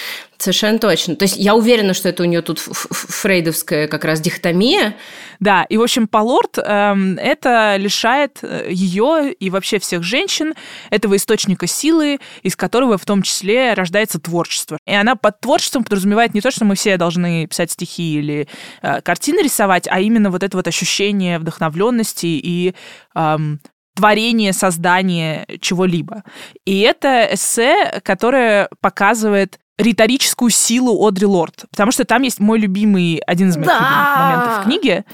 Совершенно 0.41 0.79
точно. 0.79 1.17
То 1.17 1.25
есть 1.25 1.37
я 1.37 1.55
уверена, 1.55 1.93
что 1.93 2.09
это 2.09 2.23
у 2.23 2.27
нее 2.27 2.41
тут 2.41 2.59
фрейдовская 2.61 3.89
как 3.89 4.07
раз 4.07 4.21
дихотомия. 4.21 4.97
Да, 5.39 5.65
и, 5.65 5.77
в 5.77 5.83
общем, 5.83 6.09
Полорд 6.09 6.57
эм, 6.57 7.19
это 7.19 7.77
лишает 7.77 8.39
э, 8.41 8.69
ее 8.71 9.35
и 9.35 9.51
вообще 9.51 9.79
всех 9.79 10.03
женщин 10.03 10.55
этого 10.89 11.17
источника 11.17 11.67
силы, 11.67 12.21
из 12.43 12.57
которого 12.57 12.97
в 12.97 13.05
том 13.05 13.21
числе 13.21 13.75
рождается 13.75 14.19
творчество. 14.19 14.79
И 14.87 14.95
она 14.95 15.15
под 15.15 15.41
творчеством 15.41 15.85
подразумевает 15.85 16.33
не 16.33 16.41
то, 16.41 16.51
что 16.51 16.65
мы 16.65 16.75
все 16.75 16.97
должны 16.97 17.47
писать 17.47 17.73
стихи 17.73 18.15
или 18.15 18.49
э, 18.81 19.03
картины 19.03 19.41
рисовать, 19.43 19.87
а 19.91 20.01
именно 20.01 20.31
вот 20.31 20.43
это 20.43 20.57
вот 20.57 20.67
ощущение 20.67 21.39
вдохновленности 21.39 22.27
и 22.27 22.75
эм, 23.15 23.61
творение, 24.01 24.55
создание 24.55 25.47
чего-либо. 25.61 26.25
И 26.65 26.81
это 26.81 27.29
эссе, 27.35 28.01
которое 28.03 28.71
показывает 28.81 29.59
риторическую 29.77 30.51
силу 30.51 31.07
Одри 31.07 31.27
Лорд. 31.27 31.65
Потому 31.71 31.93
что 31.93 32.05
там 32.05 32.23
есть 32.23 32.41
мой 32.41 32.59
любимый, 32.59 33.21
один 33.27 33.51
из 33.51 33.57
моих 33.57 33.69
да! 33.69 33.79
любимых 33.79 34.17
моментов 34.17 34.59
в 34.59 34.65
книге. 34.65 35.05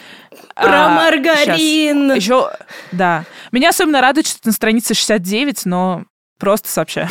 Про 0.55 0.87
а, 0.87 0.88
маргарин! 0.90 2.11
Сейчас. 2.11 2.16
Еще, 2.16 2.50
да. 2.93 3.25
Меня 3.50 3.71
особенно 3.71 4.00
радует, 4.00 4.26
что 4.26 4.38
это 4.38 4.49
на 4.49 4.52
странице 4.52 4.95
69, 4.95 5.66
но 5.66 6.05
просто 6.38 6.69
сообщаю. 6.69 7.09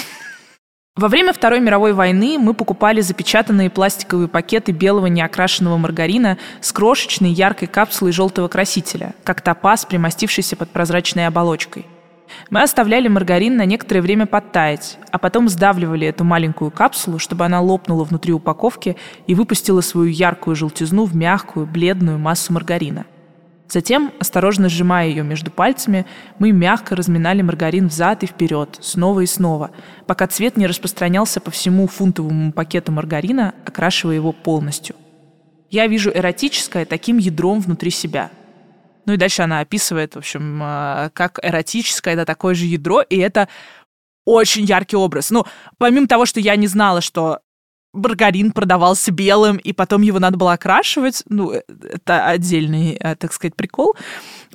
Во 0.98 1.10
время 1.10 1.34
Второй 1.34 1.60
мировой 1.60 1.92
войны 1.92 2.38
мы 2.40 2.54
покупали 2.54 3.02
запечатанные 3.02 3.70
пластиковые 3.70 4.30
пакеты 4.30 4.72
белого 4.72 5.08
неокрашенного 5.08 5.75
маргарина 5.75 6.38
с 6.62 6.72
крошечной 6.72 7.32
яркой 7.32 7.68
капсулой 7.68 8.14
желтого 8.14 8.48
красителя, 8.48 9.14
как 9.25 9.42
топаз, 9.42 9.84
примостившийся 9.84 10.56
под 10.56 10.70
прозрачной 10.70 11.28
оболочкой. 11.28 11.86
Мы 12.50 12.62
оставляли 12.62 13.10
маргарин 13.10 13.58
на 13.58 13.66
некоторое 13.66 14.00
время 14.00 14.25
подтаять, 14.25 14.98
а 15.12 15.18
потом 15.18 15.50
сдавливали 15.50 16.08
эту 16.08 16.24
маленькую 16.24 16.72
капсулу, 16.72 17.20
чтобы 17.20 17.44
она 17.44 17.60
лопнула 17.60 18.06
внутри 18.06 18.32
упаковки 18.32 18.96
и 19.28 19.36
выпустила 19.36 19.82
свою 19.82 20.08
яркую 20.08 20.56
желтизну 20.56 21.04
в 21.04 21.14
мягкую, 21.14 21.66
бледную 21.66 22.20
массу 22.20 22.54
маргарина– 22.54 23.06
Затем, 23.67 24.13
осторожно 24.19 24.69
сжимая 24.69 25.07
ее 25.07 25.24
между 25.24 25.50
пальцами, 25.50 26.05
мы 26.38 26.51
мягко 26.51 26.95
разминали 26.95 27.41
маргарин 27.41 27.88
взад 27.88 28.24
и 28.24 28.27
вперед, 28.27 28.77
снова 28.81 29.22
и 29.22 29.25
снова, 29.25 29.72
пока 30.05 30.27
цвет 30.27 30.55
не 30.55 30.67
распространялся 30.67 31.39
по 31.39 31.51
всему 31.51 31.88
фунтовому 31.88 32.51
пакету 32.51 32.91
маргарина, 32.91 33.55
окрашивая 33.65 34.15
его 34.15 34.31
полностью. 34.31 34.95
Я 35.72 35.88
вижу 35.88 36.12
эротическое 36.12 36.86
таким 36.86 37.17
ядром 37.17 37.60
внутри 37.60 37.89
себя. 37.89 38.29
Ну 39.05 39.13
и 39.13 39.17
дальше 39.17 39.41
она 39.41 39.60
описывает, 39.60 40.15
в 40.15 40.19
общем, 40.19 40.60
а, 40.63 41.10
как 41.10 41.39
эротическое 41.41 42.13
это 42.13 42.25
такое 42.25 42.55
же 42.55 42.65
ядро, 42.65 43.01
и 43.01 43.17
это 43.17 43.48
очень 44.25 44.65
яркий 44.65 44.95
образ. 44.95 45.31
Ну, 45.31 45.45
помимо 45.77 46.07
того, 46.07 46.25
что 46.25 46.39
я 46.39 46.55
не 46.55 46.67
знала, 46.67 47.01
что 47.01 47.39
маргарин 47.96 48.52
продавался 48.52 49.12
белым, 49.12 49.58
и 49.58 49.74
потом 49.74 50.02
его 50.02 50.20
надо 50.20 50.38
было 50.38 50.54
окрашивать. 50.54 51.24
Ну, 51.28 51.52
э, 51.54 51.62
это 51.68 52.28
отдельный, 52.28 52.98
э, 53.00 53.16
так 53.16 53.34
сказать, 53.34 53.56
прикол. 53.56 53.96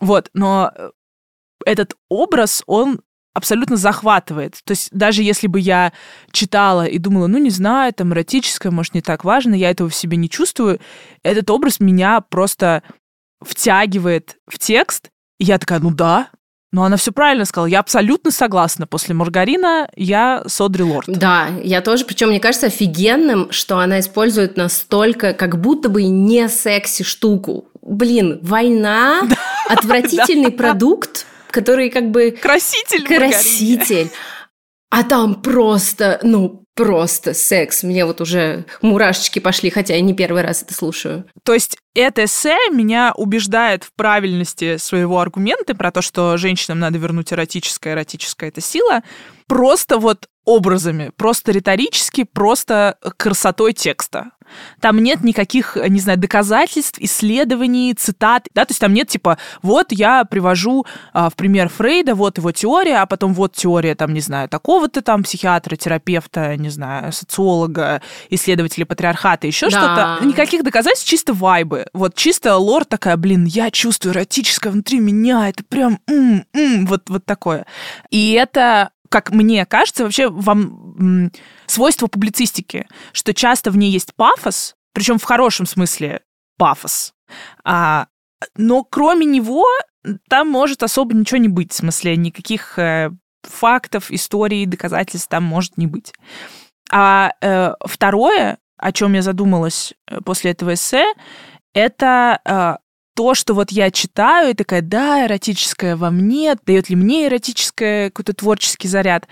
Вот, 0.01 0.31
но 0.35 0.71
э, 0.75 0.91
этот 1.65 1.95
образ, 2.09 2.63
он 2.67 3.01
абсолютно 3.33 3.77
захватывает. 3.77 4.61
То 4.65 4.73
есть 4.73 4.89
даже 4.93 5.23
если 5.23 5.47
бы 5.47 5.61
я 5.61 5.93
читала 6.33 6.87
и 6.87 6.99
думала, 6.99 7.27
ну, 7.27 7.39
не 7.39 7.51
знаю, 7.51 7.93
там, 7.93 8.13
эротическое, 8.13 8.73
может, 8.73 8.95
не 8.95 9.03
так 9.03 9.25
важно, 9.25 9.55
я 9.55 9.71
этого 9.71 9.89
в 9.89 9.95
себе 9.95 10.17
не 10.17 10.29
чувствую, 10.29 10.81
этот 11.23 11.49
образ 11.51 11.81
меня 11.81 12.21
просто 12.21 12.83
втягивает 13.41 14.37
в 14.47 14.59
текст, 14.59 15.11
и 15.39 15.45
я 15.45 15.59
такая, 15.59 15.79
ну 15.79 15.91
да, 15.91 16.31
но 16.73 16.85
она 16.85 16.97
все 16.97 17.13
правильно 17.13 17.45
сказала. 17.45 17.67
Я 17.67 17.81
абсолютно 17.81 18.31
согласна. 18.31 18.87
После 18.87 19.15
маргарина 19.15 19.89
я 19.97 20.43
Содри 20.47 20.85
Лорд. 20.85 21.07
Да, 21.09 21.49
я 21.63 21.81
тоже. 21.81 22.05
Причем 22.05 22.29
мне 22.29 22.41
кажется 22.41 22.69
офигенным, 22.69 23.51
что 23.51 23.79
она 23.79 24.01
использует 24.01 24.57
настолько, 24.57 25.33
как 25.33 25.61
будто 25.61 25.89
бы 25.89 26.05
не 26.05 26.49
секси 26.49 27.03
штуку. 27.03 27.67
Блин, 27.83 28.39
война, 28.43 29.23
отвратительный 29.69 30.53
продукт, 30.53 31.27
который 31.51 31.91
как 31.91 32.11
бы... 32.11 32.31
Краситель. 32.31 33.05
Краситель. 33.05 34.11
А 34.91 35.03
там 35.03 35.37
просто, 35.43 36.21
ну, 36.23 36.65
просто 36.81 37.35
секс. 37.35 37.83
Мне 37.83 38.07
вот 38.07 38.23
уже 38.23 38.65
мурашечки 38.81 39.39
пошли, 39.39 39.69
хотя 39.69 39.95
я 39.95 40.01
не 40.01 40.15
первый 40.15 40.41
раз 40.41 40.63
это 40.63 40.73
слушаю. 40.73 41.27
То 41.43 41.53
есть 41.53 41.77
это 41.95 42.25
эссе 42.25 42.57
меня 42.73 43.13
убеждает 43.15 43.85
в 43.85 43.93
правильности 43.93 44.79
своего 44.79 45.21
аргумента 45.21 45.75
про 45.75 45.93
то, 45.93 46.01
что 46.01 46.39
женщинам 46.39 46.79
надо 46.79 46.97
вернуть 46.97 47.35
эротическое, 47.35 47.93
эротическая 47.93 48.49
это 48.49 48.63
сила, 48.63 49.03
просто 49.47 49.99
вот 49.99 50.29
образами, 50.47 51.13
просто 51.17 51.53
риторически, 51.53 52.25
просто 52.25 52.97
красотой 53.19 53.75
текста. 53.75 54.31
Там 54.81 54.99
нет 54.99 55.23
никаких, 55.23 55.77
не 55.89 56.01
знаю, 56.01 56.19
доказательств, 56.19 56.99
исследований, 57.01 57.95
цитат, 57.95 58.49
да, 58.55 58.65
то 58.65 58.71
есть 58.71 58.81
там 58.81 58.93
нет 58.93 59.09
типа, 59.09 59.39
вот 59.63 59.93
я 59.93 60.25
привожу 60.25 60.87
а, 61.13 61.31
в 61.31 61.37
пример 61.37 61.69
Фрейда, 61.69 62.15
вот 62.15 62.39
его 62.39 62.53
теория, 62.53 62.99
а 62.99 63.07
потом 63.07 63.35
вот 63.35 63.55
теория, 63.55 63.95
там, 63.95 64.15
не 64.15 64.21
знаю, 64.21 64.49
такого-то 64.49 65.03
там 65.03 65.23
психиатра, 65.23 65.77
терапевта, 65.77 66.57
не 66.57 66.69
знаю, 66.71 67.13
социолога, 67.13 68.03
исследователя 68.31 68.87
патриархата, 68.87 69.47
еще 69.47 69.69
да. 69.71 69.71
что-то. 69.71 70.27
Никаких 70.27 70.63
доказательств, 70.63 71.09
чисто 71.09 71.33
вайбы. 71.33 71.87
Вот 71.93 72.15
чисто 72.15 72.57
лор 72.57 72.85
такая, 72.85 73.17
блин, 73.17 73.45
я 73.45 73.71
чувствую 73.71 74.15
эротическое 74.15 74.73
внутри 74.73 75.01
меня, 75.01 75.49
это 75.49 75.65
прям, 75.65 75.99
м 76.07 76.45
-м, 76.55 76.87
вот, 76.87 77.09
вот 77.09 77.25
такое. 77.25 77.67
И 78.11 78.33
это 78.33 78.91
как 79.11 79.31
мне 79.33 79.67
кажется, 79.67 80.05
вообще 80.05 80.29
вам 80.29 81.31
свойство 81.67 82.07
публицистики, 82.07 82.87
что 83.13 83.35
часто 83.35 83.71
в 83.71 83.77
ней 83.77 83.91
есть 83.91 84.15
пафос, 84.15 84.77
причем 84.95 85.19
в 85.19 85.25
хорошем 85.25 85.67
смысле 85.67 86.23
пафос, 86.57 87.13
а, 87.65 88.07
но 88.57 88.85
кроме 88.85 89.27
него 89.27 89.67
там 90.29 90.49
может 90.49 90.83
особо 90.83 91.15
ничего 91.15 91.39
не 91.39 91.49
быть, 91.49 91.73
в 91.73 91.77
смысле 91.77 92.17
никаких 92.17 92.79
э, 92.79 93.11
фактов, 93.43 94.11
историй, 94.11 94.65
доказательств 94.65 95.29
там 95.29 95.45
может 95.45 95.77
не 95.77 95.87
быть. 95.87 96.15
А 96.91 97.33
э, 97.41 97.75
второе, 97.87 98.59
о 98.79 98.93
чем 98.93 99.13
я 99.13 99.23
задумалась 99.23 99.93
э, 100.07 100.21
после 100.25 100.53
этого 100.53 100.75
эссе, 100.75 101.05
это 101.75 102.41
э, 102.45 102.77
то, 103.21 103.35
что 103.35 103.53
вот 103.53 103.71
я 103.71 103.91
читаю, 103.91 104.53
и 104.53 104.55
такая, 104.55 104.81
да, 104.81 105.27
эротическое 105.27 105.95
во 105.95 106.11
мне, 106.11 106.57
дает 106.65 106.89
ли 106.89 106.97
мне 106.97 107.27
эротическое 107.27 108.09
какой-то 108.09 108.33
творческий 108.33 108.89
заряд. 108.89 109.29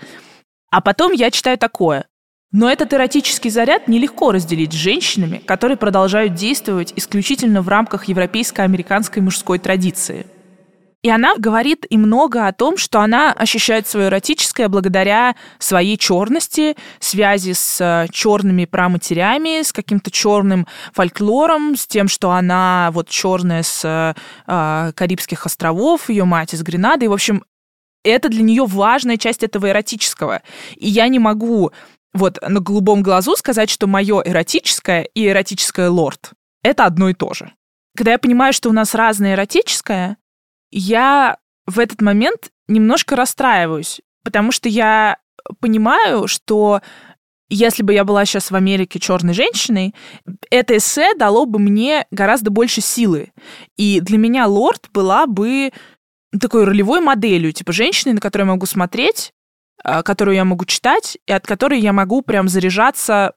А 0.69 0.79
потом 0.79 1.11
я 1.11 1.31
читаю 1.31 1.57
такое. 1.57 2.05
Но 2.51 2.69
этот 2.69 2.93
эротический 2.93 3.49
заряд 3.49 3.87
нелегко 3.87 4.31
разделить 4.31 4.73
с 4.73 4.75
женщинами, 4.75 5.39
которые 5.43 5.75
продолжают 5.75 6.35
действовать 6.35 6.93
исключительно 6.97 7.63
в 7.63 7.67
рамках 7.67 8.07
европейско-американской 8.07 9.23
мужской 9.23 9.57
традиции– 9.57 10.27
и 11.01 11.09
она 11.09 11.35
говорит 11.37 11.85
и 11.89 11.97
много 11.97 12.47
о 12.47 12.51
том, 12.51 12.75
что 12.75 12.99
она 12.99 13.31
ощущает 13.31 13.87
свое 13.87 14.07
эротическое 14.07 14.67
благодаря 14.67 15.35
своей 15.57 15.97
черности, 15.97 16.75
связи 16.99 17.53
с 17.53 17.79
э, 17.79 18.07
черными 18.11 18.65
праматерями, 18.65 19.61
с 19.61 19.71
каким-то 19.71 20.11
черным 20.11 20.67
фольклором, 20.91 21.77
с 21.77 21.87
тем, 21.87 22.09
что 22.09 22.31
она 22.31 22.89
вот 22.91 23.07
черная 23.07 23.63
с 23.63 24.13
э, 24.45 24.91
Карибских 24.93 25.45
островов, 25.45 26.09
ее 26.09 26.25
мать 26.25 26.53
из 26.53 26.63
Гренады. 26.63 27.05
И, 27.05 27.07
в 27.07 27.13
общем, 27.13 27.45
это 28.03 28.27
для 28.27 28.43
нее 28.43 28.65
важная 28.65 29.15
часть 29.15 29.43
этого 29.43 29.69
эротического. 29.69 30.41
И 30.75 30.89
я 30.89 31.07
не 31.07 31.19
могу 31.19 31.71
вот 32.13 32.39
на 32.41 32.59
голубом 32.59 33.03
глазу 33.03 33.37
сказать, 33.37 33.69
что 33.69 33.87
мое 33.87 34.21
эротическое 34.25 35.03
и 35.03 35.27
эротическое 35.27 35.89
лорд— 35.89 36.31
это 36.63 36.83
одно 36.83 37.07
и 37.07 37.13
то 37.13 37.33
же. 37.33 37.53
Когда 37.95 38.11
я 38.11 38.19
понимаю, 38.19 38.51
что 38.51 38.69
у 38.69 38.73
нас 38.73 38.95
разное 38.95 39.33
эротическое, 39.33 40.17
я 40.71 41.37
в 41.65 41.79
этот 41.79 42.01
момент 42.01 42.51
немножко 42.67 43.15
расстраиваюсь, 43.15 44.01
потому 44.23 44.51
что 44.51 44.69
я 44.69 45.17
понимаю, 45.59 46.27
что 46.27 46.81
если 47.49 47.81
бы 47.81 47.93
я 47.93 48.03
была 48.03 48.25
сейчас 48.25 48.51
в 48.51 48.55
Америке 48.55 48.99
черной 48.99 49.33
женщиной, 49.33 49.95
это 50.51 50.77
эссе 50.77 51.15
дало 51.15 51.45
бы 51.45 51.57
мне 51.59 52.05
гораздо 52.11 52.51
больше 52.51 52.81
силы. 52.81 53.31
И 53.75 54.01
для 54.01 54.17
меня 54.17 54.45
лорд 54.45 54.89
была 54.93 55.25
бы 55.25 55.71
такой 56.39 56.63
ролевой 56.63 57.01
моделью, 57.01 57.51
типа 57.51 57.71
женщины, 57.73 58.13
на 58.13 58.19
которую 58.19 58.47
я 58.47 58.53
могу 58.53 58.67
смотреть, 58.67 59.33
а, 59.83 60.03
которую 60.03 60.35
я 60.35 60.45
могу 60.45 60.65
читать, 60.65 61.17
и 61.25 61.31
от 61.31 61.45
которой 61.47 61.79
я 61.79 61.91
могу 61.91 62.21
прям 62.21 62.47
заряжаться 62.47 63.33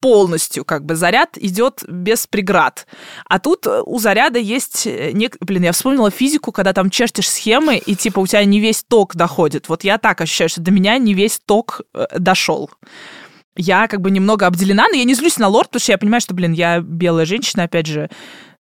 полностью, 0.00 0.64
как 0.64 0.84
бы 0.84 0.94
заряд 0.94 1.36
идет 1.36 1.82
без 1.88 2.26
преград. 2.26 2.86
А 3.26 3.38
тут 3.38 3.66
э, 3.66 3.82
у 3.84 3.98
заряда 3.98 4.38
есть... 4.38 4.86
Э, 4.86 5.12
нек... 5.12 5.36
Блин, 5.40 5.64
я 5.64 5.72
вспомнила 5.72 6.10
физику, 6.10 6.52
когда 6.52 6.72
там 6.72 6.90
чертишь 6.90 7.30
схемы, 7.30 7.76
и 7.76 7.94
типа 7.94 8.20
у 8.20 8.26
тебя 8.26 8.44
не 8.44 8.60
весь 8.60 8.84
ток 8.86 9.14
доходит. 9.16 9.68
Вот 9.68 9.84
я 9.84 9.98
так 9.98 10.20
ощущаю, 10.20 10.48
что 10.48 10.60
до 10.60 10.70
меня 10.70 10.98
не 10.98 11.14
весь 11.14 11.40
ток 11.44 11.82
э, 11.94 12.06
дошел. 12.18 12.70
Я 13.56 13.88
как 13.88 14.00
бы 14.00 14.10
немного 14.10 14.46
обделена, 14.46 14.86
но 14.90 14.96
я 14.96 15.04
не 15.04 15.14
злюсь 15.14 15.38
на 15.38 15.48
лорд, 15.48 15.68
потому 15.68 15.80
что 15.80 15.92
я 15.92 15.98
понимаю, 15.98 16.20
что, 16.20 16.34
блин, 16.34 16.52
я 16.52 16.80
белая 16.80 17.24
женщина, 17.24 17.64
опять 17.64 17.86
же. 17.86 18.10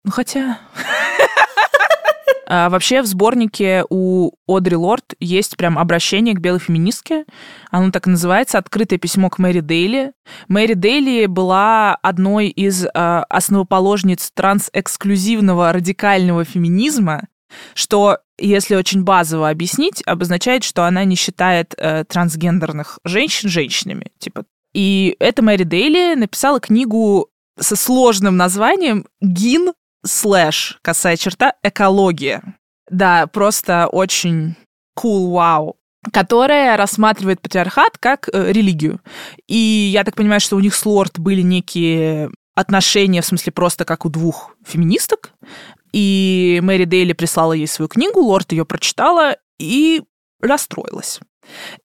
Ну, 0.03 0.11
хотя... 0.11 0.59
А, 2.49 2.69
вообще 2.69 3.03
в 3.03 3.05
сборнике 3.05 3.85
у 3.89 4.31
Одри 4.47 4.75
Лорд 4.75 5.13
есть 5.19 5.55
прям 5.55 5.77
обращение 5.77 6.33
к 6.33 6.39
белой 6.39 6.59
феминистке. 6.59 7.25
Оно 7.69 7.91
так 7.91 8.07
и 8.07 8.09
называется 8.09 8.57
«Открытое 8.57 8.97
письмо 8.97 9.29
к 9.29 9.37
Мэри 9.37 9.59
Дейли». 9.59 10.13
Мэри 10.47 10.73
Дейли 10.73 11.27
была 11.27 11.95
одной 12.01 12.47
из 12.47 12.85
э, 12.85 12.89
основоположниц 12.91 14.31
трансэксклюзивного 14.33 15.71
радикального 15.71 16.43
феминизма, 16.43 17.27
что, 17.75 18.17
если 18.39 18.75
очень 18.75 19.03
базово 19.03 19.49
объяснить, 19.49 20.01
обозначает, 20.07 20.63
что 20.63 20.85
она 20.85 21.03
не 21.03 21.15
считает 21.15 21.75
э, 21.77 22.03
трансгендерных 22.05 22.97
женщин 23.03 23.49
женщинами. 23.49 24.07
Типа. 24.17 24.45
И 24.73 25.15
эта 25.19 25.43
Мэри 25.43 25.65
Дейли 25.65 26.15
написала 26.15 26.59
книгу 26.59 27.29
со 27.59 27.75
сложным 27.75 28.37
названием 28.37 29.05
«Гин 29.21 29.73
слэш, 30.05 30.79
косая 30.81 31.17
черта, 31.17 31.53
экология. 31.63 32.41
Да, 32.89 33.27
просто 33.27 33.87
очень 33.87 34.55
cool, 34.97 35.31
вау 35.31 35.75
которая 36.13 36.77
рассматривает 36.77 37.41
патриархат 37.41 37.97
как 37.97 38.29
э, 38.31 38.51
религию. 38.51 39.01
И 39.47 39.89
я 39.93 40.03
так 40.03 40.15
понимаю, 40.15 40.39
что 40.39 40.55
у 40.55 40.59
них 40.59 40.73
с 40.73 40.85
Лорд 40.85 41.19
были 41.19 41.41
некие 41.41 42.31
отношения, 42.55 43.21
в 43.21 43.25
смысле 43.25 43.51
просто 43.51 43.85
как 43.85 44.05
у 44.05 44.09
двух 44.09 44.55
феминисток. 44.65 45.31
И 45.91 46.59
Мэри 46.63 46.85
Дейли 46.85 47.13
прислала 47.13 47.53
ей 47.53 47.67
свою 47.67 47.89
книгу, 47.89 48.21
Лорд 48.21 48.51
ее 48.51 48.65
прочитала 48.65 49.37
и 49.59 50.03
расстроилась. 50.41 51.19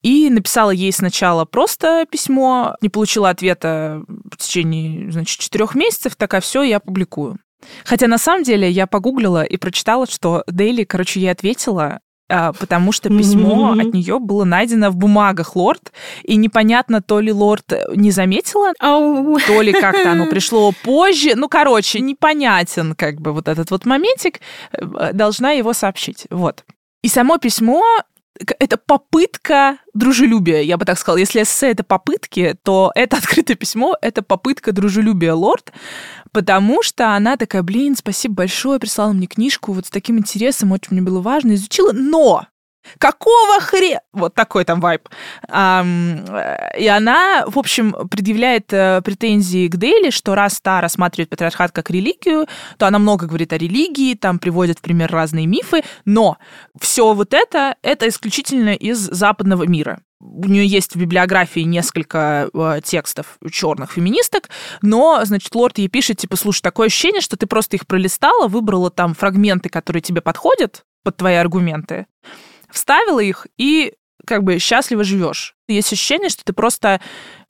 И 0.02 0.28
написала 0.28 0.70
ей 0.70 0.92
сначала 0.92 1.44
просто 1.44 2.06
письмо, 2.10 2.76
не 2.82 2.90
получила 2.90 3.30
ответа 3.30 4.02
в 4.06 4.36
течение, 4.36 5.10
значит, 5.10 5.40
четырех 5.40 5.74
месяцев, 5.74 6.16
такая, 6.16 6.40
все, 6.42 6.62
я 6.62 6.80
публикую. 6.80 7.38
Хотя 7.84 8.06
на 8.06 8.18
самом 8.18 8.42
деле 8.42 8.70
я 8.70 8.86
погуглила 8.86 9.42
и 9.42 9.56
прочитала, 9.56 10.06
что 10.06 10.44
Дейли, 10.46 10.84
короче, 10.84 11.20
ей 11.20 11.30
ответила, 11.30 12.00
а, 12.30 12.52
потому 12.54 12.90
что 12.90 13.10
письмо 13.10 13.74
mm-hmm. 13.74 13.88
от 13.88 13.94
нее 13.94 14.18
было 14.18 14.44
найдено 14.44 14.90
в 14.90 14.96
бумагах 14.96 15.56
Лорд, 15.56 15.92
и 16.22 16.36
непонятно, 16.36 17.02
то 17.02 17.20
ли 17.20 17.30
Лорд 17.30 17.72
не 17.94 18.10
заметила, 18.10 18.72
oh. 18.82 19.38
то 19.46 19.60
ли 19.60 19.72
как-то 19.72 20.12
оно 20.12 20.26
пришло 20.30 20.72
позже. 20.82 21.32
Ну, 21.34 21.48
короче, 21.48 22.00
непонятен 22.00 22.94
как 22.94 23.20
бы 23.20 23.32
вот 23.32 23.46
этот 23.46 23.70
вот 23.70 23.84
моментик, 23.84 24.40
э, 24.72 25.12
должна 25.12 25.50
его 25.52 25.74
сообщить. 25.74 26.26
Вот. 26.30 26.64
И 27.02 27.08
само 27.08 27.36
письмо 27.36 27.82
это 28.38 28.76
попытка 28.76 29.78
дружелюбия, 29.92 30.60
я 30.60 30.76
бы 30.76 30.84
так 30.84 30.98
сказала. 30.98 31.18
Если 31.18 31.42
эссе— 31.42 31.70
это 31.70 31.84
попытки, 31.84 32.56
то 32.62 32.90
это 32.94 33.16
открытое 33.18 33.54
письмо— 33.54 33.96
это 34.02 34.22
попытка 34.22 34.72
дружелюбия 34.72 35.34
Лорд, 35.34 35.72
потому 36.32 36.82
что 36.82 37.14
она 37.14 37.36
такая, 37.36 37.62
блин, 37.62 37.96
спасибо 37.96 38.34
большое, 38.34 38.80
прислала 38.80 39.12
мне 39.12 39.26
книжку 39.26 39.72
вот 39.72 39.86
с 39.86 39.90
таким 39.90 40.18
интересом, 40.18 40.72
очень 40.72 40.88
мне 40.92 41.02
было 41.02 41.20
важно, 41.20 41.54
изучила, 41.54 41.92
но 41.92 42.46
Какого 42.98 43.60
хрена? 43.60 44.00
Вот 44.12 44.34
такой 44.34 44.64
там 44.64 44.80
вайб. 44.80 45.08
И 45.48 45.52
она, 45.52 47.44
в 47.46 47.58
общем, 47.58 47.94
предъявляет 48.08 48.72
э, 48.72 49.02
претензии 49.02 49.68
к 49.68 49.76
Дейли, 49.76 50.10
что 50.10 50.34
раз 50.34 50.60
та 50.60 50.80
рассматривает 50.80 51.30
патриархат 51.30 51.72
как 51.72 51.90
религию, 51.90 52.46
то 52.78 52.86
она 52.86 52.98
много 52.98 53.26
говорит 53.26 53.52
о 53.52 53.58
религии, 53.58 54.14
там 54.14 54.38
приводит 54.38 54.78
в 54.78 54.82
пример 54.82 55.10
разные 55.10 55.46
мифы, 55.46 55.82
но 56.04 56.38
все 56.80 57.12
вот 57.14 57.34
это, 57.34 57.76
это 57.82 58.08
исключительно 58.08 58.74
из 58.74 58.98
западного 58.98 59.64
мира 59.64 60.00
у 60.24 60.46
нее 60.46 60.66
есть 60.66 60.94
в 60.94 60.98
библиографии 60.98 61.60
несколько 61.60 62.48
э, 62.52 62.80
текстов 62.82 63.38
черных 63.50 63.92
феминисток, 63.92 64.48
но, 64.80 65.20
значит, 65.24 65.54
Лорд 65.54 65.78
ей 65.78 65.88
пишет, 65.88 66.18
типа, 66.18 66.36
слушай, 66.36 66.62
такое 66.62 66.86
ощущение, 66.86 67.20
что 67.20 67.36
ты 67.36 67.46
просто 67.46 67.76
их 67.76 67.86
пролистала, 67.86 68.48
выбрала 68.48 68.90
там 68.90 69.14
фрагменты, 69.14 69.68
которые 69.68 70.00
тебе 70.00 70.22
подходят 70.22 70.84
под 71.02 71.18
твои 71.18 71.34
аргументы, 71.34 72.06
вставила 72.74 73.20
их 73.20 73.46
и 73.56 73.94
как 74.26 74.42
бы 74.42 74.58
счастливо 74.58 75.04
живешь. 75.04 75.54
Есть 75.68 75.92
ощущение, 75.92 76.28
что 76.28 76.44
ты 76.44 76.52
просто 76.52 77.00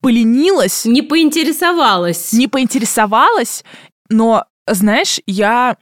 поленилась. 0.01 0.85
Не 0.85 1.03
поинтересовалась. 1.03 2.33
Не 2.33 2.49
поинтересовалась, 2.49 3.65
но, 4.09 4.45
знаешь, 4.67 5.21
я 5.27 5.77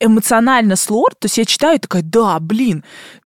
эмоционально 0.00 0.76
с 0.76 0.90
лорд, 0.90 1.18
то 1.18 1.26
есть 1.26 1.38
я 1.38 1.44
читаю 1.44 1.76
и 1.76 1.80
такая, 1.80 2.02
да, 2.02 2.38
блин, 2.40 2.84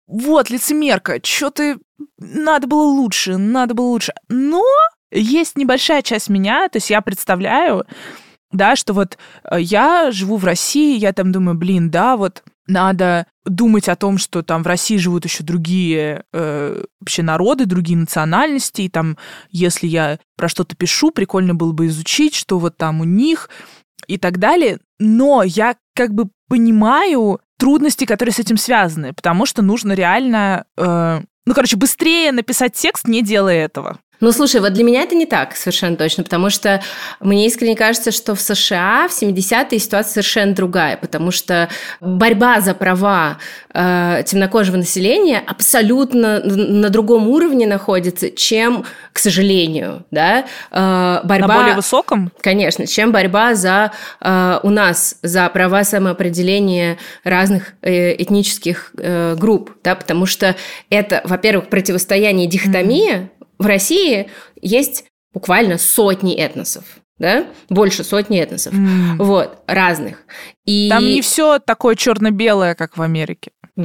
вот 0.06 0.50
лицемерка, 0.50 1.20
что 1.22 1.50
ты... 1.50 1.78
Надо 2.18 2.66
было 2.66 2.82
лучше, 2.82 3.36
надо 3.36 3.74
было 3.74 3.86
лучше. 3.86 4.12
Но 4.28 4.64
есть 5.10 5.56
небольшая 5.56 6.02
часть 6.02 6.28
меня, 6.28 6.68
то 6.68 6.76
есть 6.76 6.90
я 6.90 7.00
представляю, 7.00 7.86
да, 8.52 8.76
что 8.76 8.92
вот 8.92 9.18
э, 9.44 9.60
я 9.60 10.10
живу 10.10 10.36
в 10.36 10.44
России, 10.44 10.98
я 10.98 11.12
там 11.12 11.32
думаю, 11.32 11.56
блин, 11.56 11.90
да, 11.90 12.16
вот 12.16 12.42
надо 12.66 13.26
думать 13.44 13.88
о 13.88 13.96
том, 13.96 14.18
что 14.18 14.42
там 14.42 14.62
в 14.62 14.66
России 14.66 14.96
живут 14.96 15.24
еще 15.24 15.44
другие 15.44 16.24
э, 16.32 16.82
вообще 17.00 17.22
народы, 17.22 17.66
другие 17.66 17.98
национальности, 17.98 18.82
и 18.82 18.88
там, 18.88 19.16
если 19.50 19.86
я 19.86 20.18
про 20.36 20.48
что-то 20.48 20.74
пишу, 20.76 21.10
прикольно 21.10 21.54
было 21.54 21.72
бы 21.72 21.86
изучить, 21.86 22.34
что 22.34 22.58
вот 22.58 22.76
там 22.76 23.00
у 23.00 23.04
них 23.04 23.48
и 24.06 24.18
так 24.18 24.38
далее. 24.38 24.78
Но 24.98 25.42
я 25.42 25.76
как 25.94 26.12
бы 26.12 26.28
понимаю 26.48 27.40
трудности, 27.58 28.04
которые 28.04 28.32
с 28.32 28.38
этим 28.38 28.56
связаны, 28.56 29.12
потому 29.12 29.46
что 29.46 29.62
нужно 29.62 29.92
реально, 29.92 30.66
э, 30.76 31.20
ну, 31.46 31.54
короче, 31.54 31.76
быстрее 31.76 32.32
написать 32.32 32.74
текст, 32.74 33.06
не 33.06 33.22
делая 33.22 33.64
этого. 33.64 33.98
Ну, 34.20 34.32
слушай, 34.32 34.60
вот 34.60 34.72
для 34.72 34.84
меня 34.84 35.02
это 35.02 35.14
не 35.14 35.26
так 35.26 35.56
совершенно 35.56 35.96
точно, 35.96 36.24
потому 36.24 36.48
что 36.48 36.82
мне 37.20 37.46
искренне 37.46 37.76
кажется, 37.76 38.10
что 38.10 38.34
в 38.34 38.40
США 38.40 39.08
в 39.08 39.22
70-е 39.22 39.78
ситуация 39.78 40.10
совершенно 40.12 40.54
другая, 40.54 40.96
потому 40.96 41.30
что 41.30 41.68
борьба 42.00 42.60
за 42.60 42.74
права 42.74 43.38
э, 43.74 44.22
темнокожего 44.24 44.76
населения 44.76 45.42
абсолютно 45.46 46.40
на 46.40 46.88
другом 46.88 47.28
уровне 47.28 47.66
находится, 47.66 48.30
чем, 48.30 48.84
к 49.12 49.18
сожалению, 49.18 50.04
да, 50.10 50.46
э, 50.70 51.20
борьба... 51.24 51.48
На 51.48 51.54
более 51.54 51.74
высоком? 51.74 52.32
Конечно, 52.40 52.86
чем 52.86 53.12
борьба 53.12 53.54
за 53.54 53.92
э, 54.20 54.60
у 54.62 54.70
нас, 54.70 55.18
за 55.22 55.48
права 55.50 55.84
самоопределения 55.84 56.96
разных 57.22 57.74
э, 57.82 58.20
этнических 58.22 58.92
э, 58.96 59.34
групп, 59.38 59.72
да, 59.84 59.94
потому 59.94 60.24
что 60.24 60.56
это, 60.88 61.20
во-первых, 61.24 61.68
противостояние 61.68 62.46
дихотомии, 62.46 63.12
mm-hmm 63.12 63.35
в 63.58 63.66
России 63.66 64.30
есть 64.60 65.04
буквально 65.32 65.78
сотни 65.78 66.34
этносов 66.34 66.84
да, 67.18 67.46
больше 67.68 68.04
сотни 68.04 68.38
этносов, 68.38 68.74
mm. 68.74 69.16
вот, 69.18 69.62
разных. 69.66 70.18
И... 70.66 70.88
Там 70.90 71.04
не 71.04 71.22
все 71.22 71.58
такое 71.58 71.94
черно-белое, 71.94 72.74
как 72.74 72.98
в 72.98 73.02
Америке. 73.02 73.52
Как 73.76 73.82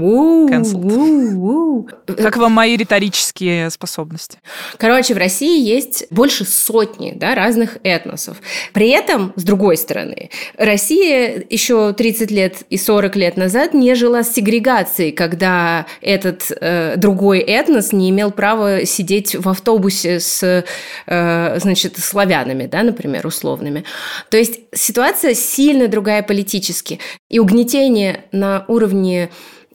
вам 2.38 2.54
мои 2.54 2.78
риторические 2.78 3.70
способности? 3.70 4.40
Короче, 4.78 5.14
в 5.14 5.18
России 5.18 5.62
есть 5.62 6.08
больше 6.12 6.46
сотни 6.46 7.12
да, 7.14 7.36
разных 7.36 7.78
этносов. 7.84 8.38
При 8.72 8.90
этом, 8.90 9.34
с 9.36 9.44
другой 9.44 9.76
стороны, 9.76 10.30
Россия 10.58 11.44
еще 11.50 11.92
30 11.92 12.32
лет 12.32 12.64
и 12.70 12.78
40 12.78 13.18
лет 13.18 13.36
назад 13.36 13.74
не 13.74 13.94
жила 13.96 14.24
с 14.24 14.34
сегрегацией, 14.34 15.12
когда 15.12 15.86
этот 16.00 16.50
э, 16.50 16.94
другой 16.96 17.40
этнос 17.40 17.92
не 17.92 18.12
имел 18.12 18.32
права 18.32 18.86
сидеть 18.86 19.36
в 19.36 19.50
автобусе 19.50 20.22
с, 20.22 20.64
э, 21.06 21.60
значит, 21.60 21.98
славянами, 21.98 22.66
да, 22.66 22.84
например, 22.84 23.28
условными. 23.28 23.84
То 24.30 24.38
есть 24.38 24.62
ситуация 24.74 25.34
сильно 25.34 25.90
другая 25.90 26.24
политически. 26.72 27.00
И 27.30 27.40
угнетение 27.40 28.26
на 28.32 28.66
уровне 28.68 29.30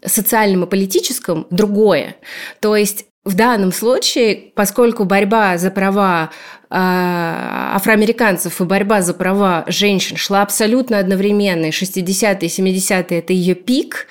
социальном 0.04 0.64
и 0.64 0.66
политическом 0.66 1.46
другое. 1.50 2.16
То 2.60 2.76
есть 2.76 3.06
в 3.24 3.34
данном 3.34 3.72
случае, 3.72 4.52
поскольку 4.54 5.04
борьба 5.04 5.58
за 5.58 5.70
права 5.70 6.30
э, 6.30 6.68
афроамериканцев 6.70 8.60
и 8.60 8.64
борьба 8.64 9.02
за 9.02 9.14
права 9.14 9.64
женщин 9.66 10.16
шла 10.16 10.42
абсолютно 10.42 10.98
одновременно, 10.98 11.66
и 11.66 11.70
60-е, 11.70 12.48
70-е– 12.48 13.18
это 13.18 13.32
ее 13.32 13.54
пик, 13.54 14.06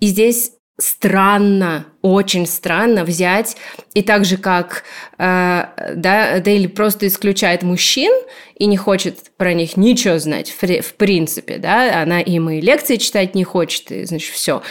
и 0.00 0.06
здесь 0.06 0.52
странно, 0.82 1.86
очень 2.02 2.46
странно 2.46 3.04
взять, 3.04 3.56
и 3.94 4.02
так 4.02 4.24
же, 4.24 4.36
как 4.36 4.84
э, 5.18 5.94
да, 5.94 6.40
Дейли 6.40 6.66
просто 6.66 7.06
исключает 7.06 7.62
мужчин 7.62 8.12
и 8.56 8.66
не 8.66 8.76
хочет 8.76 9.30
про 9.36 9.54
них 9.54 9.76
ничего 9.76 10.18
знать, 10.18 10.50
в, 10.50 10.62
в 10.62 10.94
принципе, 10.94 11.58
да, 11.58 12.02
она 12.02 12.20
им 12.20 12.50
и 12.50 12.60
лекции 12.60 12.96
читать 12.96 13.34
не 13.34 13.44
хочет, 13.44 13.90
и, 13.92 14.04
значит, 14.04 14.32
все. 14.32 14.62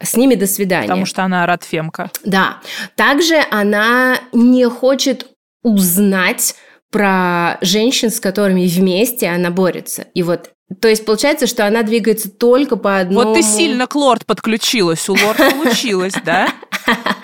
С 0.00 0.16
ними 0.16 0.34
до 0.34 0.46
свидания. 0.46 0.88
Потому 0.88 1.06
что 1.06 1.22
она 1.22 1.46
радфемка. 1.46 2.10
Да. 2.24 2.60
Также 2.94 3.42
она 3.50 4.18
не 4.32 4.68
хочет 4.68 5.28
узнать 5.62 6.54
про 6.90 7.58
женщин, 7.62 8.10
с 8.10 8.20
которыми 8.20 8.66
вместе 8.66 9.28
она 9.28 9.50
борется. 9.50 10.06
И 10.14 10.22
вот 10.22 10.50
то 10.80 10.88
есть 10.88 11.04
получается, 11.04 11.46
что 11.46 11.64
она 11.66 11.82
двигается 11.82 12.28
только 12.28 12.76
по 12.76 12.98
одному... 12.98 13.28
Вот 13.28 13.34
ты 13.36 13.42
сильно 13.42 13.86
к 13.86 13.94
лорд 13.94 14.26
подключилась, 14.26 15.08
у 15.08 15.12
лорд 15.12 15.36
получилось, 15.36 16.14
да? 16.24 16.48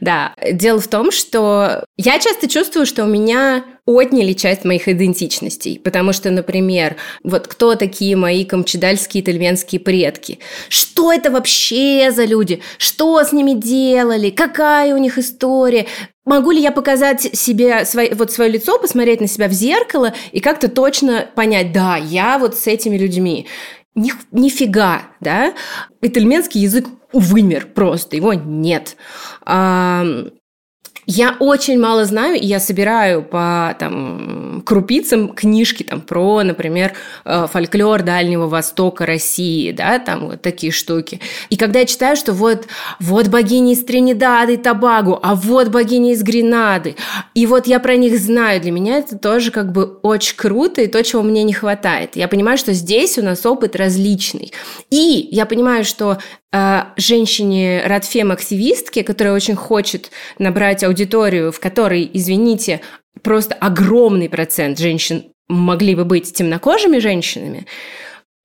Да. 0.00 0.34
Дело 0.52 0.80
в 0.80 0.88
том, 0.88 1.10
что 1.10 1.84
я 1.96 2.18
часто 2.18 2.48
чувствую, 2.48 2.86
что 2.86 3.04
у 3.04 3.08
меня 3.08 3.64
отняли 3.86 4.32
часть 4.32 4.64
моих 4.64 4.88
идентичностей, 4.88 5.78
потому 5.78 6.12
что, 6.12 6.30
например, 6.30 6.96
вот 7.22 7.46
кто 7.48 7.74
такие 7.74 8.16
мои 8.16 8.44
камчедальские 8.44 9.22
итальянские 9.22 9.80
предки? 9.80 10.38
Что 10.68 11.12
это 11.12 11.30
вообще 11.30 12.10
за 12.10 12.24
люди? 12.24 12.62
Что 12.78 13.22
с 13.22 13.32
ними 13.32 13.52
делали? 13.52 14.30
Какая 14.30 14.94
у 14.94 14.98
них 14.98 15.18
история? 15.18 15.86
Могу 16.24 16.52
ли 16.52 16.62
я 16.62 16.72
показать 16.72 17.36
себе 17.36 17.84
свое, 17.84 18.14
вот 18.14 18.32
свое 18.32 18.50
лицо, 18.50 18.78
посмотреть 18.78 19.20
на 19.20 19.28
себя 19.28 19.48
в 19.48 19.52
зеркало 19.52 20.14
и 20.32 20.40
как-то 20.40 20.68
точно 20.68 21.28
понять, 21.34 21.72
да, 21.72 21.96
я 21.96 22.38
вот 22.38 22.56
с 22.56 22.66
этими 22.66 22.96
людьми? 22.96 23.46
Ни, 23.94 24.12
нифига, 24.32 25.02
да? 25.20 25.52
Итальянский 26.00 26.62
язык 26.62 26.86
вымер 27.18 27.66
просто, 27.66 28.16
его 28.16 28.34
нет. 28.34 28.96
Я 31.06 31.36
очень 31.38 31.78
мало 31.78 32.04
знаю, 32.04 32.36
и 32.36 32.46
я 32.46 32.60
собираю 32.60 33.22
по 33.22 33.76
там, 33.78 34.62
крупицам 34.64 35.28
книжки 35.28 35.82
там, 35.82 36.00
про, 36.00 36.42
например, 36.42 36.92
э, 37.24 37.46
фольклор 37.50 38.02
Дальнего 38.02 38.46
Востока 38.46 39.04
России, 39.04 39.72
да, 39.72 39.98
там 39.98 40.28
вот 40.28 40.42
такие 40.42 40.72
штуки. 40.72 41.20
И 41.50 41.56
когда 41.56 41.80
я 41.80 41.86
читаю, 41.86 42.16
что 42.16 42.32
вот, 42.32 42.66
вот 43.00 43.28
богини 43.28 43.72
из 43.72 43.84
Тринидада 43.84 44.52
и 44.52 44.56
Табагу, 44.56 45.18
а 45.22 45.34
вот 45.34 45.68
богини 45.68 46.12
из 46.12 46.22
Гренады, 46.22 46.96
и 47.34 47.46
вот 47.46 47.66
я 47.66 47.80
про 47.80 47.96
них 47.96 48.18
знаю, 48.18 48.60
для 48.60 48.70
меня 48.70 48.98
это 48.98 49.18
тоже 49.18 49.50
как 49.50 49.72
бы 49.72 49.98
очень 50.02 50.36
круто 50.36 50.80
и 50.80 50.86
то, 50.86 51.02
чего 51.02 51.22
мне 51.22 51.42
не 51.42 51.52
хватает. 51.52 52.16
Я 52.16 52.28
понимаю, 52.28 52.58
что 52.58 52.72
здесь 52.72 53.18
у 53.18 53.22
нас 53.22 53.44
опыт 53.44 53.76
различный. 53.76 54.52
И 54.90 55.28
я 55.30 55.46
понимаю, 55.46 55.84
что 55.84 56.18
э, 56.52 56.82
женщине 56.96 57.82
радфем-активистке, 57.86 59.04
которая 59.04 59.34
очень 59.34 59.56
хочет 59.56 60.10
набрать 60.38 60.84
аудиторию, 60.84 60.93
в 61.52 61.60
которой, 61.60 62.08
извините, 62.12 62.80
просто 63.22 63.54
огромный 63.54 64.28
процент 64.28 64.78
женщин 64.78 65.24
могли 65.48 65.94
бы 65.94 66.04
быть 66.04 66.32
темнокожими 66.32 66.98
женщинами, 66.98 67.66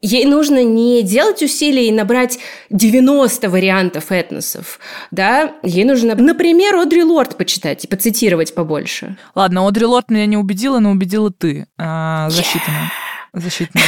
Ей 0.01 0.23
нужно 0.23 0.63
не 0.63 1.03
делать 1.03 1.43
усилий 1.43 1.89
и 1.89 1.91
набрать 1.91 2.39
90 2.69 3.49
вариантов 3.49 4.13
этносов, 4.13 4.79
да? 5.11 5.55
Ей 5.61 5.83
нужно, 5.83 6.15
например, 6.15 6.77
Одри 6.77 7.03
Лорд 7.03 7.35
почитать 7.35 7.83
и 7.83 7.87
поцитировать 7.87 8.55
побольше. 8.55 9.17
Ладно, 9.35 9.67
Одри 9.67 9.85
Лорд 9.85 10.09
меня 10.09 10.25
не 10.25 10.37
убедила, 10.37 10.79
но 10.79 10.91
убедила 10.91 11.31
ты. 11.31 11.67
А, 11.77 12.29
засчитано. 12.29 12.91
Засчитано. 13.33 13.83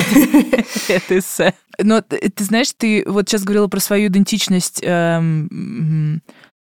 Это 0.90 1.18
эссе. 1.18 1.54
Но 1.80 2.02
ты 2.02 2.44
знаешь, 2.44 2.74
ты 2.76 3.06
вот 3.08 3.30
сейчас 3.30 3.44
говорила 3.44 3.68
про 3.68 3.80
свою 3.80 4.08
идентичность 4.08 4.82
эм, 4.84 6.22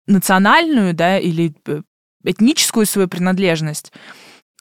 национальную, 0.08 0.94
да, 0.94 1.20
или 1.20 1.54
э, 1.68 1.82
этническую 2.24 2.86
свою 2.86 3.08
принадлежность. 3.08 3.92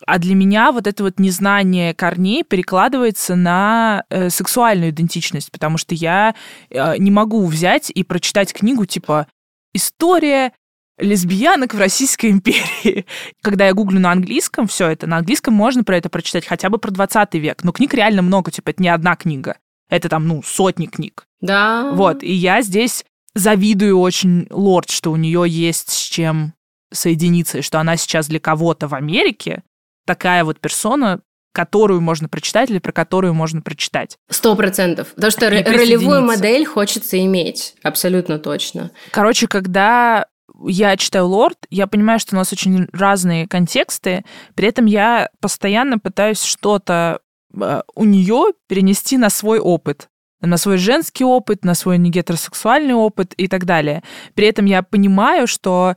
А 0.05 0.19
для 0.19 0.35
меня 0.35 0.73
вот 0.73 0.87
это 0.87 1.05
вот 1.05 1.19
незнание 1.19 1.95
корней 1.95 2.45
перекладывается 2.45 3.35
на 3.35 4.05
э, 4.11 4.29
сексуальную 4.29 4.91
идентичность, 4.91 5.51
потому 5.51 5.79
что 5.79 5.95
я 5.95 6.35
э, 6.69 6.99
не 6.99 7.11
могу 7.11 7.47
взять 7.47 7.91
и 7.91 8.05
прочитать 8.05 8.53
книгу 8.53 8.85
типа 8.85 9.27
«История 9.73 10.53
лесбиянок 10.99 11.73
в 11.73 11.79
Российской 11.79 12.31
империи». 12.31 13.07
Когда 13.43 13.67
я 13.67 13.73
гуглю 13.73 13.99
на 13.99 14.13
английском 14.13 14.67
все 14.67 14.89
это, 14.89 15.07
на 15.07 15.17
английском 15.19 15.55
можно 15.55 15.83
про 15.83 15.97
это 15.97 16.11
прочитать 16.11 16.45
хотя 16.45 16.69
бы 16.69 16.77
про 16.77 16.91
20 16.91 17.35
век, 17.35 17.65
но 17.65 17.73
книг 17.73 17.95
реально 17.95 18.21
много, 18.21 18.51
типа 18.51 18.71
это 18.71 18.83
не 18.83 18.91
одна 18.91 19.17
книга, 19.17 19.57
это 19.89 20.11
там, 20.11 20.29
ну, 20.29 20.43
сотни 20.43 20.87
книг. 20.87 21.25
Да. 21.41 21.91
Вот, 21.93 22.23
и 22.23 22.33
я 22.33 22.61
здесь 22.61 23.05
завидую 23.37 24.01
очень 24.01 24.47
Лорд, 24.51 24.91
что 24.91 25.13
у 25.13 25.17
нее 25.17 25.45
есть 25.47 25.91
с 25.91 26.03
чем 26.03 26.55
соединиться, 26.93 27.59
и 27.59 27.63
что 27.63 27.79
она 27.79 27.97
сейчас 27.97 28.29
для 28.29 28.41
кого-то 28.41 28.89
в 28.89 28.95
Америке 28.95 29.63
такая 30.07 30.43
вот 30.45 30.59
персона, 30.59 31.21
которую 31.53 32.01
можно 32.01 32.29
прочитать 32.29 32.71
или 32.71 32.79
про 32.79 32.93
которую 32.93 33.35
можно 33.35 33.61
прочитать. 33.61 34.19
Сто 34.31 34.57
процентов. 34.57 35.09
Потому 35.15 35.31
что 35.31 35.51
ролевую 35.51 36.23
модель 36.23 36.65
хочется 36.65 37.19
иметь, 37.25 37.75
абсолютно 37.83 38.39
точно. 38.39 38.91
Короче, 39.11 39.47
когда 39.47 40.27
я 40.65 40.97
читаю 40.97 41.27
«Лорд», 41.27 41.59
я 41.71 41.87
понимаю, 41.87 42.19
что 42.19 42.35
у 42.35 42.39
нас 42.39 42.53
очень 42.53 42.89
разные 42.93 43.47
контексты, 43.47 44.25
при 44.55 44.69
этом 44.69 44.87
я 44.87 45.29
постоянно 45.41 45.99
пытаюсь 45.99 46.43
что-то 46.43 47.21
э, 47.55 47.83
у 47.95 48.05
нее 48.05 48.53
перенести 48.67 49.19
на 49.19 49.29
свой 49.29 49.59
опыт 49.59 50.09
на 50.41 50.57
свой 50.57 50.77
женский 50.77 51.25
опыт, 51.25 51.65
на 51.65 51.75
свой 51.75 51.99
негетеросексуальный 51.99 52.95
опыт 52.95 53.35
и 53.37 53.49
так 53.49 53.65
далее. 53.65 54.03
При 54.35 54.47
этом 54.47 54.67
я 54.67 54.83
понимаю, 54.83 55.47
что 55.47 55.97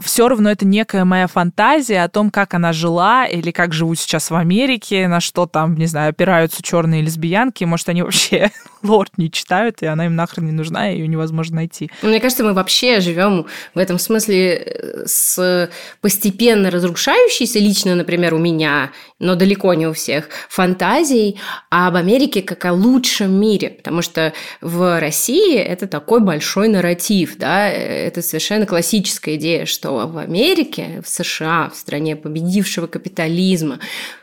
все 0.00 0.28
равно 0.28 0.50
это 0.50 0.64
некая 0.64 1.04
моя 1.04 1.26
фантазия 1.26 2.02
о 2.02 2.08
том, 2.08 2.30
как 2.30 2.54
она 2.54 2.72
жила 2.72 3.26
или 3.26 3.50
как 3.50 3.72
живут 3.72 3.98
сейчас 3.98 4.30
в 4.30 4.34
Америке, 4.36 5.08
на 5.08 5.20
что 5.20 5.46
там, 5.46 5.74
не 5.74 5.86
знаю, 5.86 6.10
опираются 6.10 6.62
черные 6.62 7.02
лесбиянки. 7.02 7.64
Может, 7.64 7.88
они 7.88 8.02
вообще 8.02 8.50
лорд 8.82 9.18
не 9.18 9.30
читают, 9.30 9.82
и 9.82 9.86
она 9.86 10.06
им 10.06 10.14
нахрен 10.14 10.46
не 10.46 10.52
нужна, 10.52 10.90
и 10.90 10.98
ее 10.98 11.08
невозможно 11.08 11.56
найти. 11.56 11.90
Мне 12.02 12.20
кажется, 12.20 12.44
мы 12.44 12.52
вообще 12.52 13.00
живем 13.00 13.46
в 13.74 13.78
этом 13.78 13.98
смысле 13.98 14.54
э, 14.54 15.06
с 15.06 15.70
постепенно 16.00 16.70
разрушающейся, 16.70 17.58
лично, 17.58 17.94
например, 17.94 18.34
у 18.34 18.38
меня, 18.38 18.92
но 19.18 19.34
далеко 19.34 19.74
не 19.74 19.86
у 19.86 19.92
всех, 19.92 20.28
фантазией 20.48 21.38
об 21.70 21.96
Америке 21.96 22.42
как 22.42 22.64
о 22.64 22.72
лучшем 22.72 23.32
мире. 23.32 23.70
Потому 23.70 24.02
что 24.02 24.32
в 24.60 25.00
России 25.00 25.56
это 25.56 25.86
такой 25.86 26.20
большой 26.20 26.68
нарратив, 26.68 27.36
да, 27.36 27.68
э, 27.68 28.06
это 28.06 28.22
совершенно 28.22 28.66
классическая 28.66 29.36
идея, 29.36 29.66
что 29.66 29.87
что 29.88 30.06
в 30.06 30.18
Америке, 30.18 31.00
в 31.02 31.08
США, 31.08 31.70
в 31.72 31.76
стране 31.76 32.14
победившего 32.14 32.86
капитализма, 32.86 33.78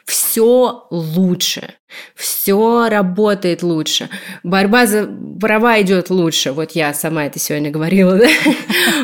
все 0.05 0.85
лучше, 0.91 1.73
все 2.15 2.87
работает 2.87 3.63
лучше, 3.63 4.09
борьба 4.43 4.85
за 4.85 5.09
права 5.41 5.81
идет 5.81 6.11
лучше. 6.11 6.51
Вот 6.51 6.73
я 6.73 6.93
сама 6.93 7.25
это 7.25 7.39
сегодня 7.39 7.71
говорила, 7.71 8.17
да? 8.19 8.27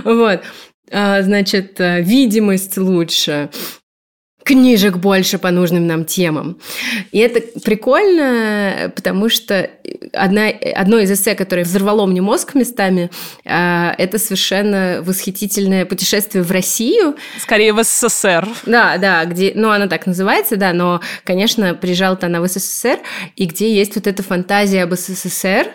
Вот. 0.03 0.41
А, 0.91 1.23
значит, 1.23 1.79
э, 1.79 2.01
видимость 2.01 2.77
лучше, 2.77 3.49
книжек 4.43 4.97
больше 4.97 5.37
по 5.37 5.51
нужным 5.51 5.87
нам 5.87 6.05
темам. 6.05 6.57
И 7.11 7.19
это 7.19 7.41
прикольно, 7.61 8.91
потому 8.95 9.29
что 9.29 9.69
одна, 10.13 10.47
одно 10.75 10.99
из 10.99 11.11
эссе, 11.11 11.35
которое 11.35 11.63
взорвало 11.63 12.05
мне 12.05 12.21
мозг 12.21 12.55
местами, 12.55 13.11
а, 13.45 13.93
это 13.97 14.17
совершенно 14.17 15.01
восхитительное 15.01 15.85
путешествие 15.85 16.43
в 16.43 16.51
Россию. 16.51 17.15
Скорее 17.39 17.73
в 17.73 17.83
СССР. 17.83 18.47
Да, 18.65 18.97
да, 18.97 19.25
где, 19.25 19.51
ну, 19.55 19.69
она 19.69 19.87
так 19.87 20.05
называется, 20.05 20.57
да, 20.57 20.73
но, 20.73 21.01
конечно, 21.23 21.73
приезжала-то 21.73 22.27
она 22.27 22.41
в 22.41 22.47
СССР, 22.47 22.99
и 23.35 23.45
где 23.45 23.73
есть 23.73 23.95
вот 23.95 24.07
эта 24.07 24.23
фантазия 24.23 24.83
об 24.83 24.93
СССР. 24.93 25.67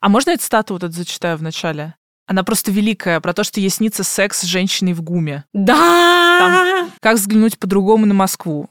А 0.00 0.08
можно 0.08 0.30
я 0.30 0.36
цитату 0.38 0.74
вот 0.74 0.82
эту 0.82 0.92
зачитаю 0.92 1.36
в 1.36 1.42
начале? 1.42 1.94
Она 2.28 2.44
просто 2.44 2.70
великая, 2.70 3.20
про 3.20 3.32
то, 3.32 3.42
что 3.42 3.58
ей 3.58 3.70
снится 3.70 4.04
секс 4.04 4.40
с 4.40 4.44
женщиной 4.44 4.92
в 4.92 5.00
гуме. 5.00 5.44
Да! 5.54 6.38
Там, 6.38 6.90
как 7.00 7.16
взглянуть 7.16 7.58
по-другому 7.58 8.04
на 8.04 8.12
Москву. 8.12 8.68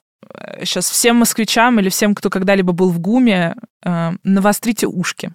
Сейчас 0.60 0.88
всем 0.88 1.18
москвичам 1.18 1.80
или 1.80 1.90
всем, 1.90 2.14
кто 2.14 2.30
когда-либо 2.30 2.72
был 2.72 2.92
в 2.92 3.00
ГУМе, 3.00 3.56
э, 3.84 4.12
навострите 4.24 4.86
ушки. 4.86 5.34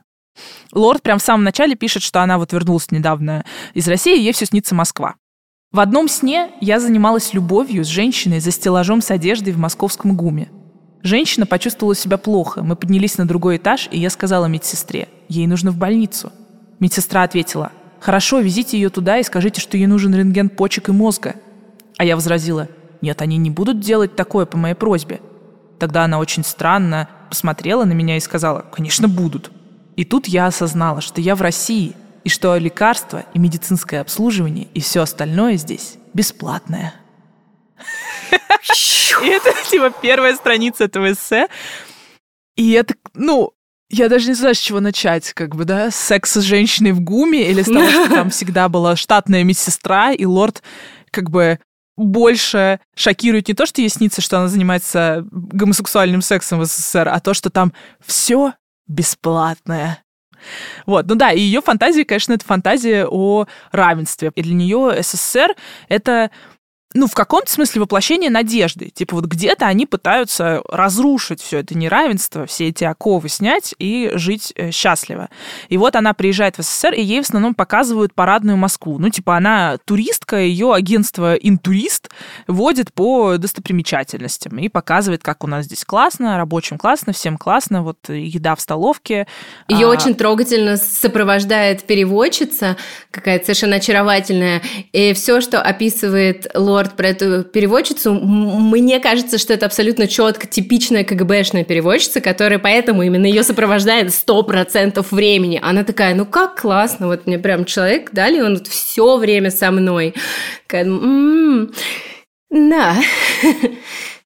Лорд 0.72 1.02
прям 1.02 1.18
в 1.18 1.22
самом 1.22 1.42
начале 1.42 1.74
пишет, 1.74 2.04
что 2.04 2.22
она 2.22 2.38
вот 2.38 2.52
вернулась 2.52 2.92
недавно 2.92 3.44
из 3.74 3.88
России, 3.88 4.16
и 4.16 4.22
ей 4.22 4.32
все 4.32 4.46
снится 4.46 4.76
Москва. 4.76 5.16
В 5.72 5.80
одном 5.80 6.08
сне 6.08 6.52
я 6.60 6.78
занималась 6.78 7.34
любовью 7.34 7.84
с 7.84 7.88
женщиной 7.88 8.38
за 8.38 8.52
стеллажом 8.52 9.02
с 9.02 9.10
одеждой 9.10 9.52
в 9.52 9.58
московском 9.58 10.16
ГУМе. 10.16 10.48
Женщина 11.02 11.44
почувствовала 11.44 11.96
себя 11.96 12.18
плохо. 12.18 12.62
Мы 12.62 12.76
поднялись 12.76 13.18
на 13.18 13.26
другой 13.26 13.56
этаж, 13.56 13.88
и 13.90 13.98
я 13.98 14.10
сказала 14.10 14.46
медсестре, 14.46 15.08
ей 15.28 15.48
нужно 15.48 15.72
в 15.72 15.76
больницу. 15.76 16.32
Медсестра 16.78 17.24
ответила, 17.24 17.72
Хорошо, 18.02 18.40
везите 18.40 18.76
ее 18.76 18.90
туда 18.90 19.18
и 19.18 19.22
скажите, 19.22 19.60
что 19.60 19.76
ей 19.76 19.86
нужен 19.86 20.12
рентген 20.12 20.48
почек 20.48 20.88
и 20.88 20.92
мозга. 20.92 21.36
А 21.98 22.04
я 22.04 22.16
возразила, 22.16 22.68
нет, 23.00 23.22
они 23.22 23.36
не 23.36 23.48
будут 23.48 23.78
делать 23.78 24.16
такое 24.16 24.44
по 24.44 24.58
моей 24.58 24.74
просьбе. 24.74 25.20
Тогда 25.78 26.02
она 26.02 26.18
очень 26.18 26.42
странно 26.42 27.08
посмотрела 27.28 27.84
на 27.84 27.92
меня 27.92 28.16
и 28.16 28.20
сказала, 28.20 28.62
конечно, 28.72 29.06
будут. 29.06 29.52
И 29.94 30.04
тут 30.04 30.26
я 30.26 30.46
осознала, 30.46 31.00
что 31.00 31.20
я 31.20 31.36
в 31.36 31.42
России, 31.42 31.94
и 32.24 32.28
что 32.28 32.56
лекарства 32.56 33.24
и 33.34 33.38
медицинское 33.38 34.00
обслуживание 34.00 34.66
и 34.74 34.80
все 34.80 35.02
остальное 35.02 35.56
здесь 35.56 35.98
бесплатное. 36.12 36.94
И 39.22 39.28
это, 39.28 39.52
типа, 39.70 39.92
первая 40.02 40.34
страница 40.34 40.84
этого 40.84 41.12
эссе. 41.12 41.46
И 42.56 42.72
это, 42.72 42.94
ну, 43.14 43.52
я 43.92 44.08
даже 44.08 44.28
не 44.28 44.34
знаю, 44.34 44.54
с 44.54 44.58
чего 44.58 44.80
начать, 44.80 45.32
как 45.34 45.54
бы, 45.54 45.64
да, 45.64 45.90
секс 45.90 46.32
с 46.32 46.40
женщиной 46.40 46.92
в 46.92 47.00
гуме 47.00 47.50
или 47.50 47.62
с 47.62 47.66
того, 47.66 47.88
что 47.90 48.08
там 48.08 48.30
всегда 48.30 48.68
была 48.68 48.96
штатная 48.96 49.44
медсестра, 49.44 50.12
и 50.12 50.24
лорд 50.24 50.62
как 51.10 51.30
бы 51.30 51.58
больше 51.96 52.80
шокирует 52.96 53.48
не 53.48 53.54
то, 53.54 53.66
что 53.66 53.82
ей 53.82 53.90
снится, 53.90 54.22
что 54.22 54.38
она 54.38 54.48
занимается 54.48 55.26
гомосексуальным 55.30 56.22
сексом 56.22 56.58
в 56.58 56.64
СССР, 56.64 57.06
а 57.08 57.20
то, 57.20 57.34
что 57.34 57.50
там 57.50 57.74
все 58.04 58.54
бесплатное. 58.88 60.02
Вот, 60.86 61.06
ну 61.06 61.14
да, 61.14 61.30
и 61.30 61.40
ее 61.40 61.60
фантазия, 61.60 62.04
конечно, 62.04 62.32
это 62.32 62.44
фантазия 62.44 63.06
о 63.06 63.46
равенстве. 63.70 64.32
И 64.34 64.42
для 64.42 64.54
нее 64.54 65.02
СССР— 65.02 65.54
это 65.88 66.30
ну, 66.94 67.06
в 67.06 67.14
каком-то 67.14 67.50
смысле 67.50 67.82
воплощение 67.82 68.30
надежды. 68.30 68.90
Типа 68.90 69.16
вот 69.16 69.24
где-то 69.26 69.66
они 69.66 69.86
пытаются 69.86 70.62
разрушить 70.68 71.40
все 71.40 71.58
это 71.58 71.76
неравенство, 71.76 72.46
все 72.46 72.68
эти 72.68 72.84
оковы 72.84 73.28
снять 73.28 73.74
и 73.78 74.10
жить 74.14 74.52
э, 74.56 74.70
счастливо. 74.70 75.28
И 75.68 75.76
вот 75.76 75.96
она 75.96 76.12
приезжает 76.12 76.58
в 76.58 76.62
СССР, 76.62 76.94
и 76.94 77.02
ей 77.02 77.20
в 77.20 77.24
основном 77.24 77.54
показывают 77.54 78.14
парадную 78.14 78.56
Москву. 78.56 78.98
Ну, 78.98 79.08
типа 79.08 79.36
она 79.36 79.78
туристка, 79.84 80.38
ее 80.38 80.74
агентство 80.74 81.34
«Интурист» 81.34 82.10
водит 82.46 82.92
по 82.92 83.36
достопримечательностям 83.38 84.58
и 84.58 84.68
показывает, 84.68 85.22
как 85.22 85.44
у 85.44 85.46
нас 85.46 85.64
здесь 85.66 85.84
классно, 85.84 86.36
рабочим 86.36 86.78
классно, 86.78 87.12
всем 87.12 87.38
классно, 87.38 87.82
вот 87.82 88.08
еда 88.08 88.54
в 88.54 88.60
столовке. 88.60 89.26
Ее 89.68 89.86
а... 89.86 89.90
очень 89.90 90.14
трогательно 90.14 90.76
сопровождает 90.76 91.84
переводчица, 91.84 92.76
какая-то 93.10 93.46
совершенно 93.46 93.76
очаровательная, 93.76 94.62
и 94.92 95.12
все, 95.14 95.40
что 95.40 95.60
описывает 95.60 96.46
Лора 96.54 96.81
Ворд 96.82 96.96
про 96.96 97.08
эту 97.08 97.44
переводчицу, 97.44 98.12
мне 98.14 98.98
кажется, 98.98 99.38
что 99.38 99.52
это 99.52 99.66
абсолютно 99.66 100.08
четко 100.08 100.48
типичная 100.48 101.04
КГБшная 101.04 101.62
переводчица, 101.62 102.20
которая 102.20 102.58
поэтому 102.58 103.04
именно 103.04 103.26
ее 103.26 103.44
сопровождает 103.44 104.08
100% 104.08 105.06
времени. 105.12 105.60
Она 105.62 105.84
такая, 105.84 106.14
ну 106.16 106.26
как 106.26 106.60
классно, 106.60 107.06
вот 107.06 107.26
мне 107.26 107.38
прям 107.38 107.64
человек 107.66 108.10
дали, 108.10 108.40
он 108.40 108.54
вот 108.54 108.66
все 108.66 109.16
время 109.16 109.52
со 109.52 109.70
мной. 109.70 110.14
Такая, 110.66 110.84
м-м-м, 110.84 111.72
да. 112.50 112.96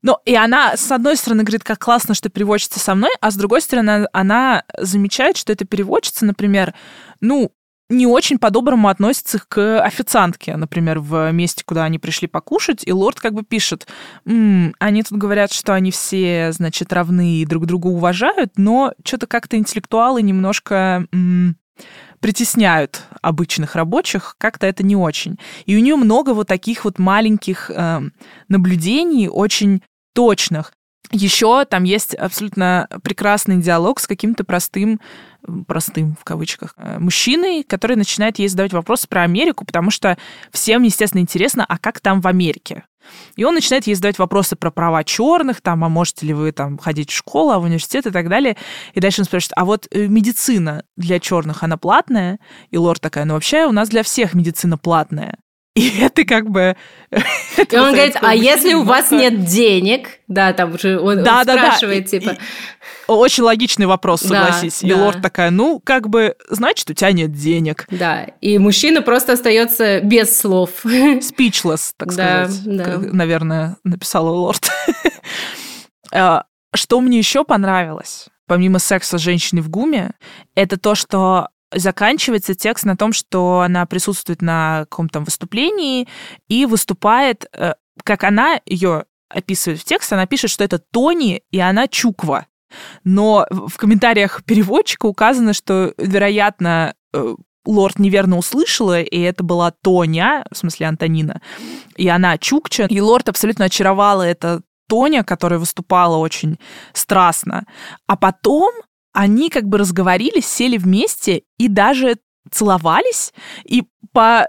Но 0.02 0.20
и 0.24 0.34
она, 0.34 0.76
с 0.76 0.90
одной 0.90 1.16
стороны, 1.16 1.42
говорит, 1.42 1.64
как 1.64 1.78
классно, 1.78 2.14
что 2.14 2.30
переводчица 2.30 2.80
со 2.80 2.94
мной, 2.94 3.10
а 3.20 3.30
с 3.30 3.36
другой 3.36 3.60
стороны, 3.60 4.06
она 4.12 4.62
замечает, 4.78 5.36
что 5.36 5.52
эта 5.52 5.66
переводчица, 5.66 6.24
например, 6.24 6.72
ну, 7.20 7.50
не 7.88 8.06
очень 8.06 8.38
по-доброму 8.38 8.88
относится 8.88 9.40
к 9.46 9.80
официантке, 9.80 10.56
например, 10.56 10.98
в 10.98 11.30
месте, 11.32 11.62
куда 11.64 11.84
они 11.84 11.98
пришли 11.98 12.26
покушать, 12.28 12.82
и 12.84 12.92
лорд 12.92 13.20
как 13.20 13.34
бы 13.34 13.42
пишет, 13.44 13.86
М, 14.26 14.74
они 14.78 15.02
тут 15.02 15.18
говорят, 15.18 15.52
что 15.52 15.74
они 15.74 15.90
все, 15.90 16.50
значит, 16.52 16.92
равны 16.92 17.36
и 17.36 17.46
друг 17.46 17.66
друга 17.66 17.86
уважают, 17.88 18.52
но 18.56 18.92
что-то 19.04 19.26
как-то 19.26 19.56
интеллектуалы 19.56 20.22
немножко 20.22 21.06
м, 21.12 21.56
притесняют 22.20 23.04
обычных 23.22 23.76
рабочих, 23.76 24.34
как-то 24.38 24.66
это 24.66 24.82
не 24.84 24.96
очень. 24.96 25.38
И 25.66 25.76
у 25.76 25.80
нее 25.80 25.96
много 25.96 26.34
вот 26.34 26.48
таких 26.48 26.84
вот 26.84 26.98
маленьких 26.98 27.70
э, 27.70 28.00
наблюдений, 28.48 29.28
очень 29.28 29.82
точных. 30.14 30.72
Еще 31.12 31.64
там 31.64 31.84
есть 31.84 32.14
абсолютно 32.14 32.88
прекрасный 33.02 33.58
диалог 33.58 34.00
с 34.00 34.06
каким-то 34.06 34.44
простым 34.44 35.00
простым 35.66 36.16
в 36.20 36.24
кавычках, 36.24 36.74
э, 36.76 36.98
мужчиной, 36.98 37.62
который 37.62 37.96
начинает 37.96 38.38
ей 38.38 38.48
задавать 38.48 38.72
вопросы 38.72 39.06
про 39.06 39.22
Америку, 39.22 39.64
потому 39.64 39.90
что 39.90 40.18
всем, 40.50 40.82
естественно, 40.82 41.20
интересно, 41.20 41.64
а 41.68 41.78
как 41.78 42.00
там 42.00 42.20
в 42.20 42.26
Америке? 42.26 42.84
И 43.36 43.44
он 43.44 43.54
начинает 43.54 43.86
ей 43.86 43.94
задавать 43.94 44.18
вопросы 44.18 44.56
про 44.56 44.72
права 44.72 45.04
черных, 45.04 45.60
там, 45.60 45.84
а 45.84 45.88
можете 45.88 46.26
ли 46.26 46.34
вы 46.34 46.50
там 46.50 46.78
ходить 46.78 47.10
в 47.10 47.16
школу, 47.16 47.52
а 47.52 47.60
в 47.60 47.64
университет 47.64 48.06
и 48.06 48.10
так 48.10 48.28
далее. 48.28 48.56
И 48.94 49.00
дальше 49.00 49.20
он 49.20 49.26
спрашивает, 49.26 49.52
а 49.56 49.64
вот 49.64 49.86
э, 49.90 50.06
медицина 50.06 50.82
для 50.96 51.20
черных, 51.20 51.62
она 51.62 51.76
платная? 51.76 52.38
И 52.70 52.78
Лор 52.78 52.98
такая, 52.98 53.24
ну 53.24 53.34
вообще 53.34 53.66
у 53.66 53.72
нас 53.72 53.88
для 53.88 54.02
всех 54.02 54.34
медицина 54.34 54.78
платная. 54.78 55.38
И 55.76 56.00
это 56.00 56.24
как 56.24 56.48
бы... 56.48 56.74
И 57.10 57.76
он 57.76 57.92
говорит, 57.92 58.16
а 58.22 58.34
если 58.34 58.72
у 58.72 58.82
вас 58.82 59.10
нет 59.10 59.44
денег? 59.44 60.08
Да, 60.26 60.54
там 60.54 60.74
уже 60.74 60.98
он, 60.98 61.22
да, 61.22 61.40
он 61.40 61.46
да, 61.46 61.52
спрашивает, 61.52 62.04
да. 62.04 62.10
типа... 62.10 62.36
Очень 63.06 63.44
логичный 63.44 63.84
вопрос, 63.84 64.22
согласись. 64.22 64.80
Да, 64.80 64.88
и 64.88 64.90
да. 64.90 64.96
лорд 64.96 65.22
такая, 65.22 65.50
ну, 65.50 65.80
как 65.84 66.08
бы, 66.08 66.34
значит, 66.48 66.88
у 66.88 66.94
тебя 66.94 67.12
нет 67.12 67.32
денег. 67.32 67.86
Да, 67.90 68.24
и 68.40 68.56
мужчина 68.58 69.02
просто 69.02 69.34
остается 69.34 70.00
без 70.00 70.36
слов. 70.36 70.70
Speechless, 70.84 71.92
так 71.96 72.10
сказать. 72.10 72.58
Да. 72.64 72.98
Наверное, 72.98 73.76
написала 73.84 74.30
лорд. 74.30 74.68
А, 76.12 76.44
что 76.72 77.00
мне 77.00 77.18
еще 77.18 77.42
понравилось, 77.42 78.28
помимо 78.46 78.78
секса 78.78 79.18
с 79.18 79.20
женщиной 79.20 79.60
в 79.60 79.68
гуме, 79.68 80.12
это 80.54 80.78
то, 80.78 80.94
что 80.94 81.48
заканчивается 81.72 82.54
текст 82.54 82.84
на 82.84 82.96
том, 82.96 83.12
что 83.12 83.60
она 83.60 83.86
присутствует 83.86 84.42
на 84.42 84.86
каком-то 84.88 85.20
выступлении 85.20 86.08
и 86.48 86.66
выступает, 86.66 87.46
э, 87.52 87.74
как 88.04 88.24
она 88.24 88.60
ее 88.66 89.04
описывает 89.28 89.80
в 89.80 89.84
тексте, 89.84 90.14
она 90.14 90.26
пишет, 90.26 90.50
что 90.50 90.64
это 90.64 90.78
Тони, 90.78 91.42
и 91.50 91.58
она 91.58 91.88
Чуква. 91.88 92.46
Но 93.04 93.46
в 93.50 93.76
комментариях 93.76 94.44
переводчика 94.44 95.06
указано, 95.06 95.52
что, 95.52 95.92
вероятно, 95.98 96.94
э, 97.12 97.34
лорд 97.64 97.98
неверно 97.98 98.38
услышала, 98.38 99.00
и 99.00 99.20
это 99.20 99.42
была 99.42 99.70
Тоня, 99.70 100.44
в 100.50 100.56
смысле 100.56 100.86
Антонина, 100.86 101.40
и 101.96 102.08
она 102.08 102.38
Чукча, 102.38 102.86
и 102.86 103.00
лорд 103.00 103.28
абсолютно 103.28 103.66
очаровала 103.66 104.22
это 104.22 104.62
Тоня, 104.88 105.24
которая 105.24 105.58
выступала 105.58 106.16
очень 106.16 106.58
страстно. 106.92 107.64
А 108.06 108.16
потом 108.16 108.72
они 109.16 109.48
как 109.48 109.64
бы 109.64 109.78
разговорились, 109.78 110.46
сели 110.46 110.76
вместе 110.76 111.42
и 111.56 111.68
даже 111.68 112.18
целовались, 112.50 113.32
и 113.64 113.84
по 114.12 114.46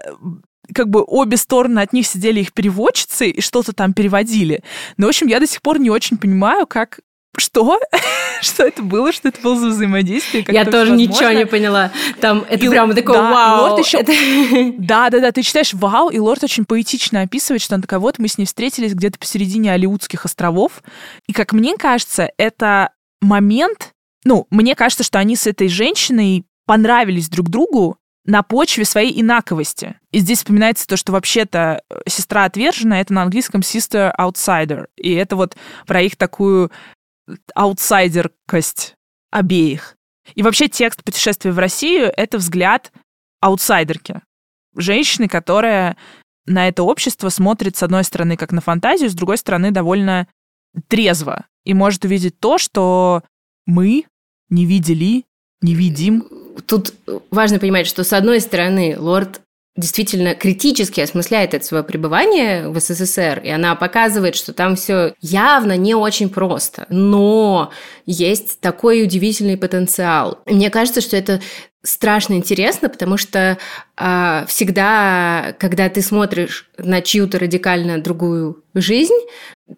как 0.74 0.90
бы 0.90 1.02
обе 1.06 1.38
стороны 1.38 1.80
от 1.80 1.94
них 1.94 2.06
сидели 2.06 2.40
их 2.40 2.52
переводчицы 2.52 3.30
и 3.30 3.40
что-то 3.40 3.72
там 3.72 3.94
переводили. 3.94 4.62
Но, 4.98 5.06
в 5.06 5.08
общем, 5.08 5.26
я 5.26 5.40
до 5.40 5.46
сих 5.46 5.62
пор 5.62 5.80
не 5.80 5.88
очень 5.88 6.18
понимаю, 6.18 6.66
как 6.66 7.00
что? 7.38 7.80
что 8.42 8.66
это 8.66 8.82
было? 8.82 9.10
Что 9.10 9.28
это 9.28 9.40
было 9.40 9.56
за 9.56 9.68
взаимодействие? 9.68 10.44
Как 10.44 10.54
Я 10.54 10.66
тоже 10.66 10.92
ничего 10.92 11.30
не 11.30 11.46
поняла. 11.46 11.90
Там 12.20 12.44
это 12.46 12.66
и, 12.66 12.68
прямо 12.68 12.92
такое 12.92 13.16
да, 13.22 13.32
вау. 13.32 13.70
Лорд 13.70 13.86
еще... 13.86 14.02
да, 14.78 15.08
да, 15.08 15.20
да, 15.20 15.32
ты 15.32 15.40
читаешь 15.40 15.72
вау, 15.72 16.10
и 16.10 16.18
Лорд 16.18 16.44
очень 16.44 16.66
поэтично 16.66 17.22
описывает, 17.22 17.62
что 17.62 17.74
он 17.74 17.80
такая, 17.80 18.00
вот 18.00 18.18
мы 18.18 18.28
с 18.28 18.36
ней 18.36 18.44
встретились 18.44 18.92
где-то 18.92 19.18
посередине 19.18 19.72
Алиутских 19.72 20.26
островов. 20.26 20.82
И 21.26 21.32
как 21.32 21.54
мне 21.54 21.78
кажется, 21.78 22.30
это 22.36 22.90
момент, 23.22 23.94
ну, 24.24 24.46
мне 24.50 24.74
кажется, 24.74 25.04
что 25.04 25.18
они 25.18 25.36
с 25.36 25.46
этой 25.46 25.68
женщиной 25.68 26.44
понравились 26.66 27.28
друг 27.28 27.48
другу 27.48 27.98
на 28.24 28.42
почве 28.42 28.84
своей 28.84 29.18
инаковости. 29.20 29.98
И 30.10 30.18
здесь 30.18 30.38
вспоминается 30.38 30.86
то, 30.86 30.98
что 30.98 31.12
вообще-то 31.12 31.82
э, 31.88 32.00
сестра 32.06 32.44
отвержена, 32.44 33.00
это 33.00 33.14
на 33.14 33.22
английском 33.22 33.62
sister 33.62 34.12
outsider. 34.18 34.86
И 34.96 35.12
это 35.14 35.34
вот 35.34 35.56
про 35.86 36.02
их 36.02 36.16
такую 36.16 36.70
аутсайдеркость 37.54 38.96
обеих. 39.30 39.96
И 40.34 40.42
вообще 40.42 40.68
текст 40.68 41.02
«Путешествие 41.02 41.52
в 41.52 41.58
Россию»— 41.58 42.12
это 42.16 42.36
взгляд 42.36 42.92
аутсайдерки. 43.40 44.20
Женщины, 44.76 45.26
которая 45.26 45.96
на 46.44 46.68
это 46.68 46.82
общество 46.82 47.30
смотрит, 47.30 47.76
с 47.76 47.82
одной 47.82 48.04
стороны, 48.04 48.36
как 48.36 48.52
на 48.52 48.60
фантазию, 48.60 49.08
с 49.08 49.14
другой 49.14 49.38
стороны, 49.38 49.70
довольно 49.70 50.28
трезво. 50.88 51.46
И 51.64 51.72
может 51.72 52.04
увидеть 52.04 52.38
то, 52.38 52.58
что 52.58 53.22
мы 53.68 54.06
не 54.48 54.64
видели, 54.64 55.24
не 55.60 55.74
видим. 55.74 56.26
Тут 56.66 56.94
важно 57.30 57.60
понимать, 57.60 57.86
что 57.86 58.02
с 58.02 58.12
одной 58.12 58.40
стороны 58.40 58.96
лорд 58.98 59.42
действительно 59.76 60.34
критически 60.34 61.00
осмысляет 61.00 61.54
это 61.54 61.64
свое 61.64 61.84
пребывание 61.84 62.68
в 62.68 62.80
СССР, 62.80 63.40
и 63.44 63.50
она 63.50 63.76
показывает, 63.76 64.34
что 64.34 64.52
там 64.52 64.74
все 64.74 65.14
явно 65.20 65.76
не 65.76 65.94
очень 65.94 66.30
просто, 66.30 66.86
но 66.88 67.70
есть 68.04 68.58
такой 68.58 69.04
удивительный 69.04 69.56
потенциал. 69.56 70.40
Мне 70.46 70.70
кажется, 70.70 71.00
что 71.00 71.16
это 71.16 71.40
страшно 71.84 72.34
интересно, 72.34 72.88
потому 72.88 73.16
что 73.18 73.56
э, 73.96 74.44
всегда, 74.48 75.54
когда 75.60 75.88
ты 75.88 76.02
смотришь 76.02 76.68
на 76.76 77.00
чью-то 77.00 77.38
радикально 77.38 78.02
другую 78.02 78.64
жизнь, 78.74 79.14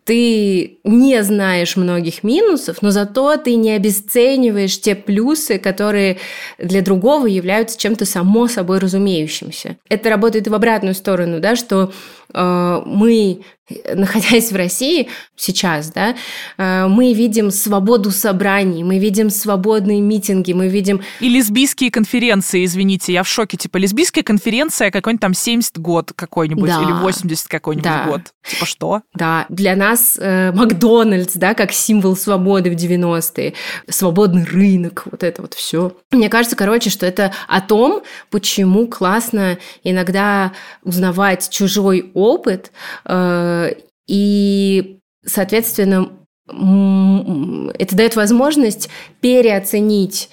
ты 0.05 0.79
не 0.85 1.22
знаешь 1.22 1.76
многих 1.76 2.22
минусов, 2.22 2.83
но 2.83 2.90
зато 2.90 3.37
ты 3.37 3.57
не 3.57 3.72
обесцениваешь 3.72 4.81
те 4.81 4.94
плюсы, 4.94 5.59
которые 5.59 6.18
для 6.59 6.83
другого 6.83 7.26
являются 7.26 7.79
чем-то 7.79 8.05
само 8.05 8.46
собой 8.48 8.79
разумеющимся. 8.79 9.76
Это 9.88 10.11
работает 10.11 10.46
и 10.46 10.50
в 10.50 10.55
обратную 10.55 10.94
сторону, 10.94 11.40
да, 11.40 11.57
что 11.57 11.92
э, 12.33 12.83
мы 12.87 13.40
находясь 13.94 14.53
в 14.53 14.57
России 14.57 15.09
сейчас, 15.37 15.92
да, 15.92 16.16
э, 16.59 16.87
мы 16.88 17.12
видим 17.12 17.50
свободу 17.50 18.11
собраний, 18.11 18.85
мы 18.85 18.98
видим 18.98 19.31
свободные 19.31 20.00
митинги, 20.00 20.53
мы 20.53 20.68
видим... 20.68 21.03
И 21.20 21.29
лесбийские 21.29 21.90
конференции, 21.90 22.64
извините, 22.64 23.12
я 23.12 23.22
в 23.22 23.29
шоке. 23.29 23.57
Типа 23.57 23.76
лесбийская 23.79 24.24
конференция 24.24 24.90
какой-нибудь 24.90 25.20
там 25.20 25.35
70 25.35 25.79
год 25.79 26.12
какой-нибудь 26.14 26.68
да. 26.68 26.83
или 26.83 26.92
80 26.92 27.48
какой-нибудь 27.48 27.85
да. 27.85 28.05
год. 28.07 28.20
Типа 28.46 28.66
что? 28.66 29.03
Да, 29.14 29.46
для 29.48 29.76
нас 29.80 30.18
э, 30.20 30.52
Макдональдс, 30.52 31.34
да, 31.34 31.54
как 31.54 31.72
символ 31.72 32.14
свободы 32.14 32.70
в 32.70 32.74
90-е, 32.74 33.54
свободный 33.88 34.44
рынок, 34.44 35.04
вот 35.10 35.24
это 35.24 35.42
вот 35.42 35.54
все. 35.54 35.96
Мне 36.12 36.28
кажется, 36.28 36.56
короче, 36.56 36.90
что 36.90 37.06
это 37.06 37.32
о 37.48 37.60
том, 37.60 38.02
почему 38.30 38.86
классно 38.86 39.58
иногда 39.82 40.52
узнавать 40.82 41.48
чужой 41.50 42.10
опыт, 42.14 42.70
э, 43.06 43.72
и, 44.06 44.98
соответственно, 45.24 46.10
это 46.48 47.96
дает 47.96 48.16
возможность 48.16 48.90
переоценить 49.20 50.30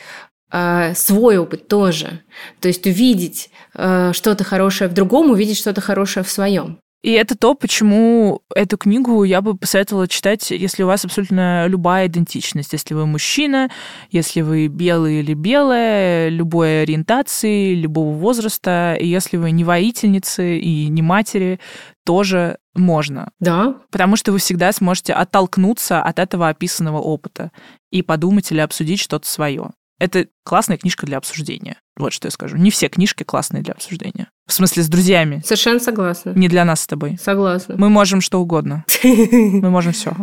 э, 0.52 0.94
свой 0.96 1.38
опыт 1.38 1.68
тоже. 1.68 2.22
То 2.60 2.68
есть 2.68 2.86
увидеть 2.88 3.50
э, 3.76 4.12
что-то 4.14 4.44
хорошее 4.44 4.90
в 4.90 4.94
другом, 4.94 5.30
увидеть 5.30 5.58
что-то 5.58 5.82
хорошее 5.82 6.24
в 6.24 6.30
своем. 6.30 6.80
И 7.04 7.12
это 7.12 7.38
то, 7.38 7.54
почему 7.54 8.42
эту 8.56 8.78
книгу 8.78 9.24
я 9.24 9.42
бы 9.42 9.56
посоветовала 9.56 10.08
читать, 10.08 10.50
если 10.52 10.84
у 10.84 10.88
вас 10.88 11.06
абсолютно 11.06 11.68
любая 11.68 12.08
идентичность. 12.08 12.74
Если 12.74 12.94
вы 12.96 13.06
мужчина, 13.06 13.70
если 14.10 14.42
вы 14.42 14.68
белый 14.68 15.20
или 15.20 15.34
белая, 15.34 16.30
любой 16.30 16.82
ориентации, 16.82 17.76
любого 17.76 18.16
возраста, 18.18 18.98
и 19.00 19.08
если 19.08 19.38
вы 19.38 19.52
не 19.52 19.64
воительницы 19.64 20.58
и 20.58 20.88
не 20.88 21.02
матери, 21.02 21.60
тоже 22.04 22.58
можно. 22.74 23.32
Да. 23.40 23.76
Потому 23.92 24.16
что 24.16 24.32
вы 24.32 24.40
всегда 24.40 24.72
сможете 24.72 25.14
оттолкнуться 25.14 26.02
от 26.02 26.20
этого 26.20 26.50
описанного 26.50 26.98
опыта 26.98 27.52
и 27.92 28.02
подумать 28.02 28.52
или 28.52 28.60
обсудить 28.60 29.00
что-то 29.00 29.28
свое. 29.28 29.72
Это 30.00 30.28
классная 30.44 30.78
книжка 30.78 31.06
для 31.06 31.18
обсуждения. 31.18 31.78
Вот 31.98 32.14
что 32.14 32.28
я 32.28 32.32
скажу. 32.32 32.58
Не 32.58 32.70
все 32.70 32.90
книжки 32.90 33.24
классные 33.24 33.64
для 33.64 33.74
обсуждения. 33.74 34.30
В 34.46 34.54
смысле, 34.54 34.84
с 34.84 34.88
друзьями. 34.88 35.42
Совершенно 35.44 35.80
согласна. 35.80 36.32
Не 36.36 36.48
для 36.48 36.64
нас 36.64 36.82
с 36.82 36.88
тобой. 36.88 37.18
Согласна. 37.20 37.76
Мы 37.78 37.90
можем 37.90 38.22
что 38.22 38.40
угодно. 38.40 38.86
Мы 39.04 39.70
можем 39.70 39.94
все. 39.94 40.14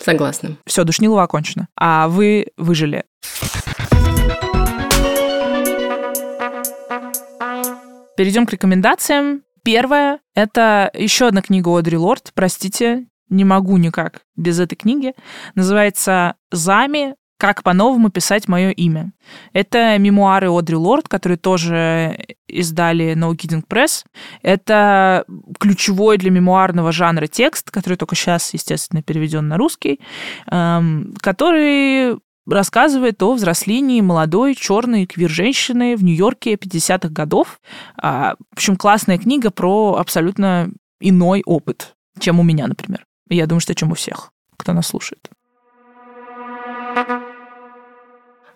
Согласна. 0.00 0.56
Все, 0.64 0.84
душнилово 0.84 1.24
окончено. 1.24 1.68
А 1.76 2.06
вы 2.06 2.46
выжили. 2.56 3.04
Перейдем 8.16 8.46
к 8.46 8.52
рекомендациям. 8.52 9.42
Первое— 9.64 10.20
это 10.34 10.90
еще 10.94 11.26
одна 11.26 11.42
книга 11.42 11.76
Одри 11.76 11.96
Лорд. 11.96 12.30
Простите, 12.34 13.06
не 13.28 13.44
могу 13.44 13.76
никак 13.76 14.22
без 14.36 14.60
этой 14.60 14.76
книги. 14.76 15.14
Называется 15.54 16.36
«Зами. 16.52 17.16
Как 17.42 17.64
по-новому 17.64 18.08
писать 18.08 18.46
мое 18.46 18.70
имя». 18.70 19.12
Это 19.52 19.98
мемуары 19.98 20.48
Одри 20.48 20.76
Лорд, 20.76 21.08
которые 21.08 21.36
тоже 21.36 22.16
издали 22.46 23.16
No 23.16 23.32
Kidding 23.32 23.66
Press. 23.68 24.04
Это 24.42 25.24
ключевой 25.58 26.18
для 26.18 26.30
мемуарного 26.30 26.92
жанра 26.92 27.26
текст, 27.26 27.72
который 27.72 27.96
только 27.96 28.14
сейчас, 28.14 28.54
естественно, 28.54 29.02
переведен 29.02 29.48
на 29.48 29.56
русский, 29.56 29.98
эм, 30.52 31.16
который 31.20 32.16
рассказывает 32.46 33.20
о 33.24 33.34
взрослении 33.34 34.00
молодой 34.00 34.54
черной 34.54 35.06
квир-женщины 35.06 35.96
в 35.96 36.04
Нью-Йорке 36.04 36.54
50-х 36.54 37.08
годов. 37.08 37.60
А, 38.00 38.36
в 38.52 38.56
общем, 38.56 38.76
классная 38.76 39.18
книга 39.18 39.50
про 39.50 39.96
абсолютно 39.96 40.70
иной 41.00 41.42
опыт, 41.44 41.96
чем 42.20 42.38
у 42.38 42.44
меня, 42.44 42.68
например. 42.68 43.04
Я 43.28 43.48
думаю, 43.48 43.60
что 43.60 43.74
чем 43.74 43.90
у 43.90 43.96
всех, 43.96 44.30
кто 44.56 44.72
нас 44.72 44.86
слушает. 44.86 45.28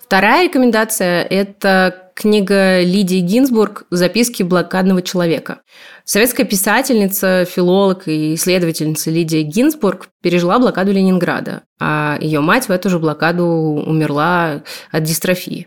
Вторая 0.06 0.44
рекомендация– 0.44 1.24
это 1.30 2.12
книга 2.14 2.80
Лидии 2.80 3.18
Гинзбург 3.18 3.86
«Записки 3.90 4.44
блокадного 4.44 5.02
человека». 5.02 5.62
Советская 6.04 6.46
писательница, 6.46 7.44
филолог 7.44 8.06
и 8.06 8.34
исследовательница 8.34 9.10
Лидия 9.10 9.42
Гинзбург 9.42 10.10
пережила 10.22 10.60
блокаду 10.60 10.92
Ленинграда, 10.92 11.64
а 11.80 12.18
ее 12.20 12.38
мать 12.38 12.68
в 12.68 12.70
эту 12.70 12.88
же 12.88 13.00
блокаду 13.00 13.44
умерла 13.44 14.62
от 14.92 15.02
дистрофии. 15.02 15.66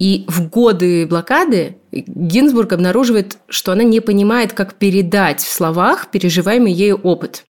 И 0.00 0.24
в 0.26 0.48
годы 0.48 1.06
блокады 1.06 1.76
Гинзбург 1.92 2.72
обнаруживает, 2.72 3.38
что 3.48 3.70
она 3.70 3.84
не 3.84 4.00
понимает, 4.00 4.54
как 4.54 4.74
передать 4.74 5.40
в 5.40 5.48
словах 5.48 6.10
переживаемый 6.10 6.72
ею 6.72 6.96
опыт. 7.00 7.44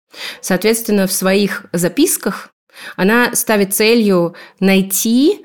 Соответственно, 0.41 1.07
в 1.07 1.13
своих 1.13 1.67
записках 1.75 2.49
она 2.97 3.35
ставит 3.35 3.75
целью 3.75 4.35
найти 4.59 5.45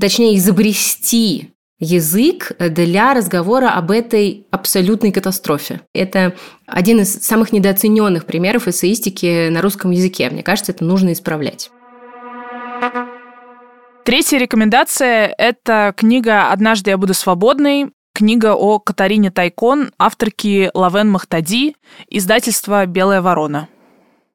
точнее, 0.00 0.36
изобрести 0.36 1.52
язык 1.78 2.52
для 2.58 3.12
разговора 3.12 3.70
об 3.70 3.90
этой 3.90 4.46
абсолютной 4.50 5.10
катастрофе. 5.10 5.80
Это 5.92 6.34
один 6.66 7.00
из 7.00 7.12
самых 7.24 7.52
недооцененных 7.52 8.24
примеров 8.24 8.68
эссеистики 8.68 9.48
на 9.48 9.60
русском 9.60 9.90
языке. 9.90 10.30
Мне 10.30 10.42
кажется, 10.42 10.72
это 10.72 10.84
нужно 10.84 11.12
исправлять. 11.12 11.70
Третья 14.04 14.38
рекомендация– 14.38 15.32
это 15.38 15.92
книга 15.96 16.50
«Однажды 16.50 16.90
я 16.90 16.98
буду 16.98 17.14
свободной», 17.14 17.92
книга 18.14 18.54
о 18.54 18.78
Катарине 18.78 19.30
Тайкон, 19.30 19.92
авторки 19.98 20.70
Лавен 20.74 21.08
Махтади, 21.10 21.76
издательство 22.08 22.84
«Белая 22.86 23.22
ворона». 23.22 23.68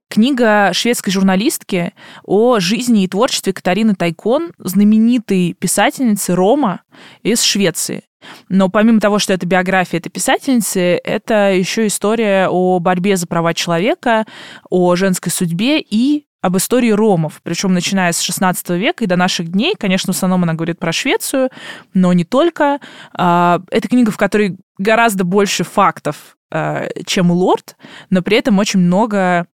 Книга 0.10 0.72
шведской 0.74 1.12
журналистки 1.12 1.94
о 2.24 2.60
жизни 2.60 3.04
и 3.04 3.08
творчестве 3.08 3.52
Катарины 3.52 3.94
Тайкон, 3.94 4.54
знаменитой 4.58 5.54
писательницы 5.54 6.34
Рома 6.34 6.82
из 7.24 7.42
Швеции. 7.42 8.04
Но 8.50 8.70
помимо 8.70 9.00
того, 9.00 9.20
что 9.20 9.34
это 9.34 9.46
биография 9.46 10.00
этой 10.00 10.10
писательницы, 10.10 11.00
это 11.04 11.52
еще 11.54 11.88
история 11.88 12.48
о 12.50 12.80
борьбе 12.80 13.18
за 13.18 13.28
права 13.28 13.54
человека, 13.54 14.26
о 14.70 14.96
женской 14.96 15.32
судьбе 15.32 15.82
и 15.82 16.26
об 16.42 16.56
истории 16.56 16.92
ромов, 16.92 17.42
причем 17.44 17.74
начиная 17.74 18.14
с 18.14 18.22
16 18.22 18.70
века 18.72 19.04
и 19.04 19.08
до 19.08 19.18
наших 19.18 19.52
дней. 19.52 19.76
Конечно, 19.78 20.14
в 20.14 20.16
основном 20.16 20.44
она 20.44 20.54
говорит 20.54 20.80
про 20.80 20.94
Швецию, 20.94 21.50
но 21.94 22.14
не 22.14 22.24
только. 22.24 22.80
А, 23.14 23.60
это 23.70 23.88
книга, 23.88 24.12
в 24.12 24.18
которой 24.18 24.58
гораздо 24.78 25.26
больше 25.26 25.64
фактов, 25.64 26.38
а, 26.50 26.88
чем 27.06 27.32
Лорд, 27.32 27.76
но 28.10 28.22
при 28.22 28.38
этом 28.38 28.60
очень 28.60 28.80
много 28.80 29.48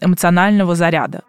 эмоционального 0.00 0.74
заряда. 0.74 1.22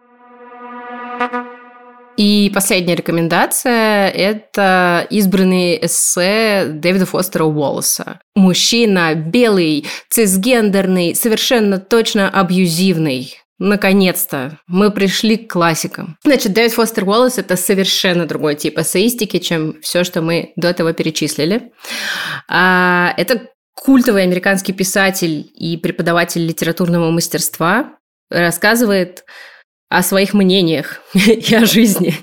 И 2.18 2.52
последняя 2.52 2.96
рекомендация– 2.96 4.10
это 4.16 5.06
избранные 5.12 5.86
эссе 5.86 6.66
Дэвида 6.68 7.06
Фостера 7.06 7.44
Уоллеса. 7.44 8.20
Мужчина 8.36 9.14
белый, 9.14 9.86
цисгендерный, 10.10 11.14
совершенно 11.14 11.78
точно 11.78 12.28
абьюзивный. 12.28 13.38
Наконец-то 13.60 14.60
мы 14.68 14.90
пришли 14.92 15.38
к 15.38 15.52
классикам. 15.52 16.18
Значит, 16.24 16.54
Дэвид 16.54 16.74
Фостер 16.74 17.08
Уоллес– 17.08 17.38
это 17.40 17.56
совершенно 17.56 18.26
другой 18.26 18.56
тип 18.56 18.80
эссеистики, 18.80 19.38
чем 19.38 19.80
все, 19.82 20.04
что 20.04 20.22
мы 20.22 20.54
до 20.56 20.70
этого 20.70 20.94
перечислили. 20.94 21.72
А, 22.48 23.14
это 23.18 23.48
культовый 23.76 24.24
американский 24.24 24.74
писатель 24.74 25.52
и 25.56 25.78
преподаватель 25.78 26.46
литературного 26.46 27.12
мастерства, 27.12 27.98
рассказывает 28.30 29.26
о 29.90 30.04
своих 30.04 30.34
мнениях 30.34 31.02
и 31.14 31.56
о 31.56 31.66
жизни, 31.66 32.14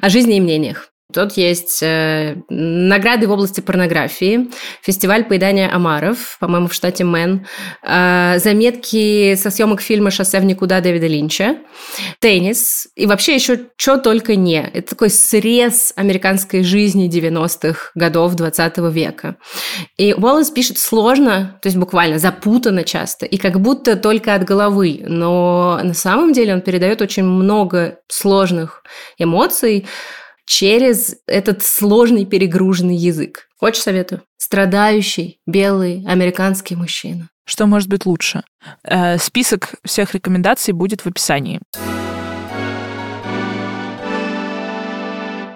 о 0.00 0.08
жизни 0.08 0.36
и 0.36 0.40
мнениях. 0.40 0.92
Тут 1.16 1.32
есть 1.38 1.82
э, 1.82 2.36
награды 2.50 3.26
в 3.26 3.30
области 3.30 3.62
порнографии, 3.62 4.50
фестиваль 4.82 5.24
поедания 5.24 5.74
омаров, 5.74 6.36
по-моему, 6.40 6.68
в 6.68 6.74
штате 6.74 7.04
Мэн, 7.04 7.46
э, 7.82 8.38
заметки 8.38 9.34
со 9.36 9.48
съемок 9.50 9.80
фильма 9.80 10.10
«Шоссе 10.10 10.38
в 10.40 10.44
никуда» 10.44 10.82
Дэвида 10.82 11.06
Линча, 11.06 11.56
теннис. 12.18 12.88
И 12.96 13.06
вообще 13.06 13.34
еще 13.34 13.58
что 13.78 13.96
только 13.96 14.36
не. 14.36 14.60
Это 14.60 14.90
такой 14.90 15.08
срез 15.08 15.94
американской 15.96 16.62
жизни 16.62 17.08
90-х 17.08 17.92
годов 17.94 18.34
20 18.34 18.76
века. 18.92 19.36
И 19.96 20.12
Уоллес 20.12 20.50
пишет 20.50 20.76
сложно, 20.76 21.58
то 21.62 21.68
есть 21.68 21.78
буквально 21.78 22.18
запутанно 22.18 22.84
часто, 22.84 23.24
и 23.24 23.38
как 23.38 23.58
будто 23.58 23.96
только 23.96 24.34
от 24.34 24.44
головы, 24.44 25.02
но 25.06 25.80
на 25.82 25.94
самом 25.94 26.34
деле 26.34 26.52
он 26.52 26.60
передает 26.60 27.00
очень 27.00 27.24
много 27.24 28.00
сложных 28.06 28.82
эмоций, 29.16 29.86
через 30.46 31.16
этот 31.26 31.62
сложный 31.62 32.24
перегруженный 32.24 32.96
язык. 32.96 33.48
Очень 33.60 33.82
советую. 33.82 34.22
Страдающий, 34.38 35.40
белый, 35.46 36.04
американский 36.06 36.76
мужчина. 36.76 37.28
Что 37.44 37.66
может 37.66 37.88
быть 37.88 38.06
лучше? 38.06 38.42
Э, 38.82 39.18
список 39.18 39.74
всех 39.84 40.14
рекомендаций 40.14 40.72
будет 40.72 41.02
в 41.02 41.06
описании. 41.06 41.60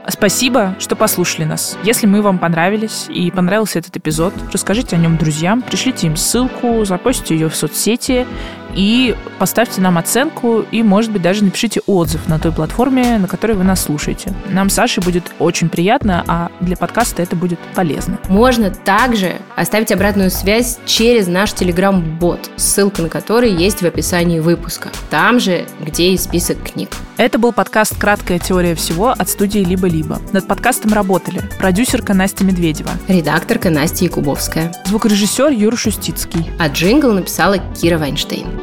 Спасибо, 0.09 0.75
что 0.79 0.97
послушали 0.97 1.45
нас. 1.45 1.79
Если 1.85 2.07
мы 2.07 2.21
вам 2.21 2.39
понравились 2.39 3.07
и 3.09 3.31
понравился 3.31 3.79
этот 3.79 3.97
эпизод, 3.97 4.35
расскажите 4.53 4.97
о 4.97 4.99
нем 4.99 5.17
друзьям, 5.17 5.63
пришлите 5.63 6.09
им 6.09 6.17
ссылку, 6.17 6.85
запостите 6.85 7.35
ее 7.35 7.49
в 7.49 7.55
соцсети 7.55 8.27
и 8.75 9.17
поставьте 9.39 9.81
нам 9.81 9.99
оценку 9.99 10.65
и, 10.71 10.83
может 10.83 11.13
быть, 11.13 11.23
даже 11.23 11.45
напишите 11.45 11.81
отзыв 11.87 12.29
на 12.29 12.39
той 12.39 12.53
платформе, 12.53 13.19
на 13.19 13.29
которой 13.29 13.53
вы 13.53 13.65
нас 13.65 13.83
слушаете. 13.83 14.33
Нам 14.49 14.69
с 14.69 14.75
Сашей 14.75 15.03
будет 15.03 15.31
очень 15.39 15.69
приятно, 15.69 16.25
а 16.27 16.51
для 16.61 16.77
подкаста 16.77 17.23
это 17.23 17.37
будет 17.37 17.59
полезно. 17.75 18.19
Можно 18.29 18.71
также 18.71 19.35
оставить 19.57 19.93
обратную 19.93 20.31
связь 20.31 20.79
через 20.87 21.27
наш 21.27 21.53
телеграм-бот, 21.53 22.51
ссылка 22.57 23.03
на 23.03 23.09
который 23.09 23.53
есть 23.53 23.83
в 23.83 23.87
описании 23.87 24.41
выпуска. 24.41 24.89
Там 25.11 25.41
же, 25.41 25.67
где 25.81 26.13
и 26.13 26.17
список 26.17 26.63
книг. 26.63 26.91
Это 27.17 27.39
был 27.39 27.53
подкаст 27.53 27.99
«Краткая 27.99 28.39
теория 28.39 28.75
всего» 28.75 29.11
от 29.11 29.29
студии 29.29 29.59
«Либо-либо». 29.59 30.19
Над 30.33 30.47
подкастом 30.47 30.95
работали 30.95 31.43
продюсерка 31.59 32.15
Настя 32.15 32.45
Медведева, 32.45 32.91
редакторка 33.09 33.69
Настя 33.69 34.07
Якубовская, 34.07 34.73
звукорежиссер 34.87 35.51
Юра 35.51 35.77
Шустицкий, 35.77 36.51
а 36.59 36.69
джингл 36.69 37.13
написала 37.13 37.59
Кира 37.59 37.99
Вайнштейн. 37.99 38.60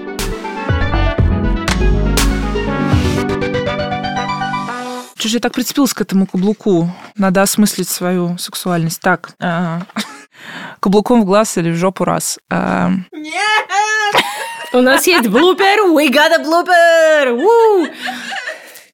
Что 5.27 5.31
же 5.31 5.37
я 5.39 5.41
так 5.41 5.51
прицепилась 5.51 5.93
к 5.93 5.99
этому 5.99 6.25
каблуку? 6.25 6.89
Надо 7.17 7.41
осмыслить 7.41 7.89
свою 7.89 8.37
сексуальность. 8.37 9.01
Так, 9.01 9.31
а, 9.41 9.81
каблуком 10.79 11.21
в 11.21 11.25
глаз 11.25 11.57
или 11.57 11.69
в 11.69 11.75
жопу 11.75 12.05
раз. 12.05 12.39
А... 12.49 12.91
Нет! 13.11 13.35
У 14.71 14.79
нас 14.79 15.05
есть 15.05 15.27
блупер! 15.27 15.91
We 15.91 16.07
got 16.07 16.31
a 16.31 16.41
blooper! 16.41 17.37
Woo! 17.37 17.89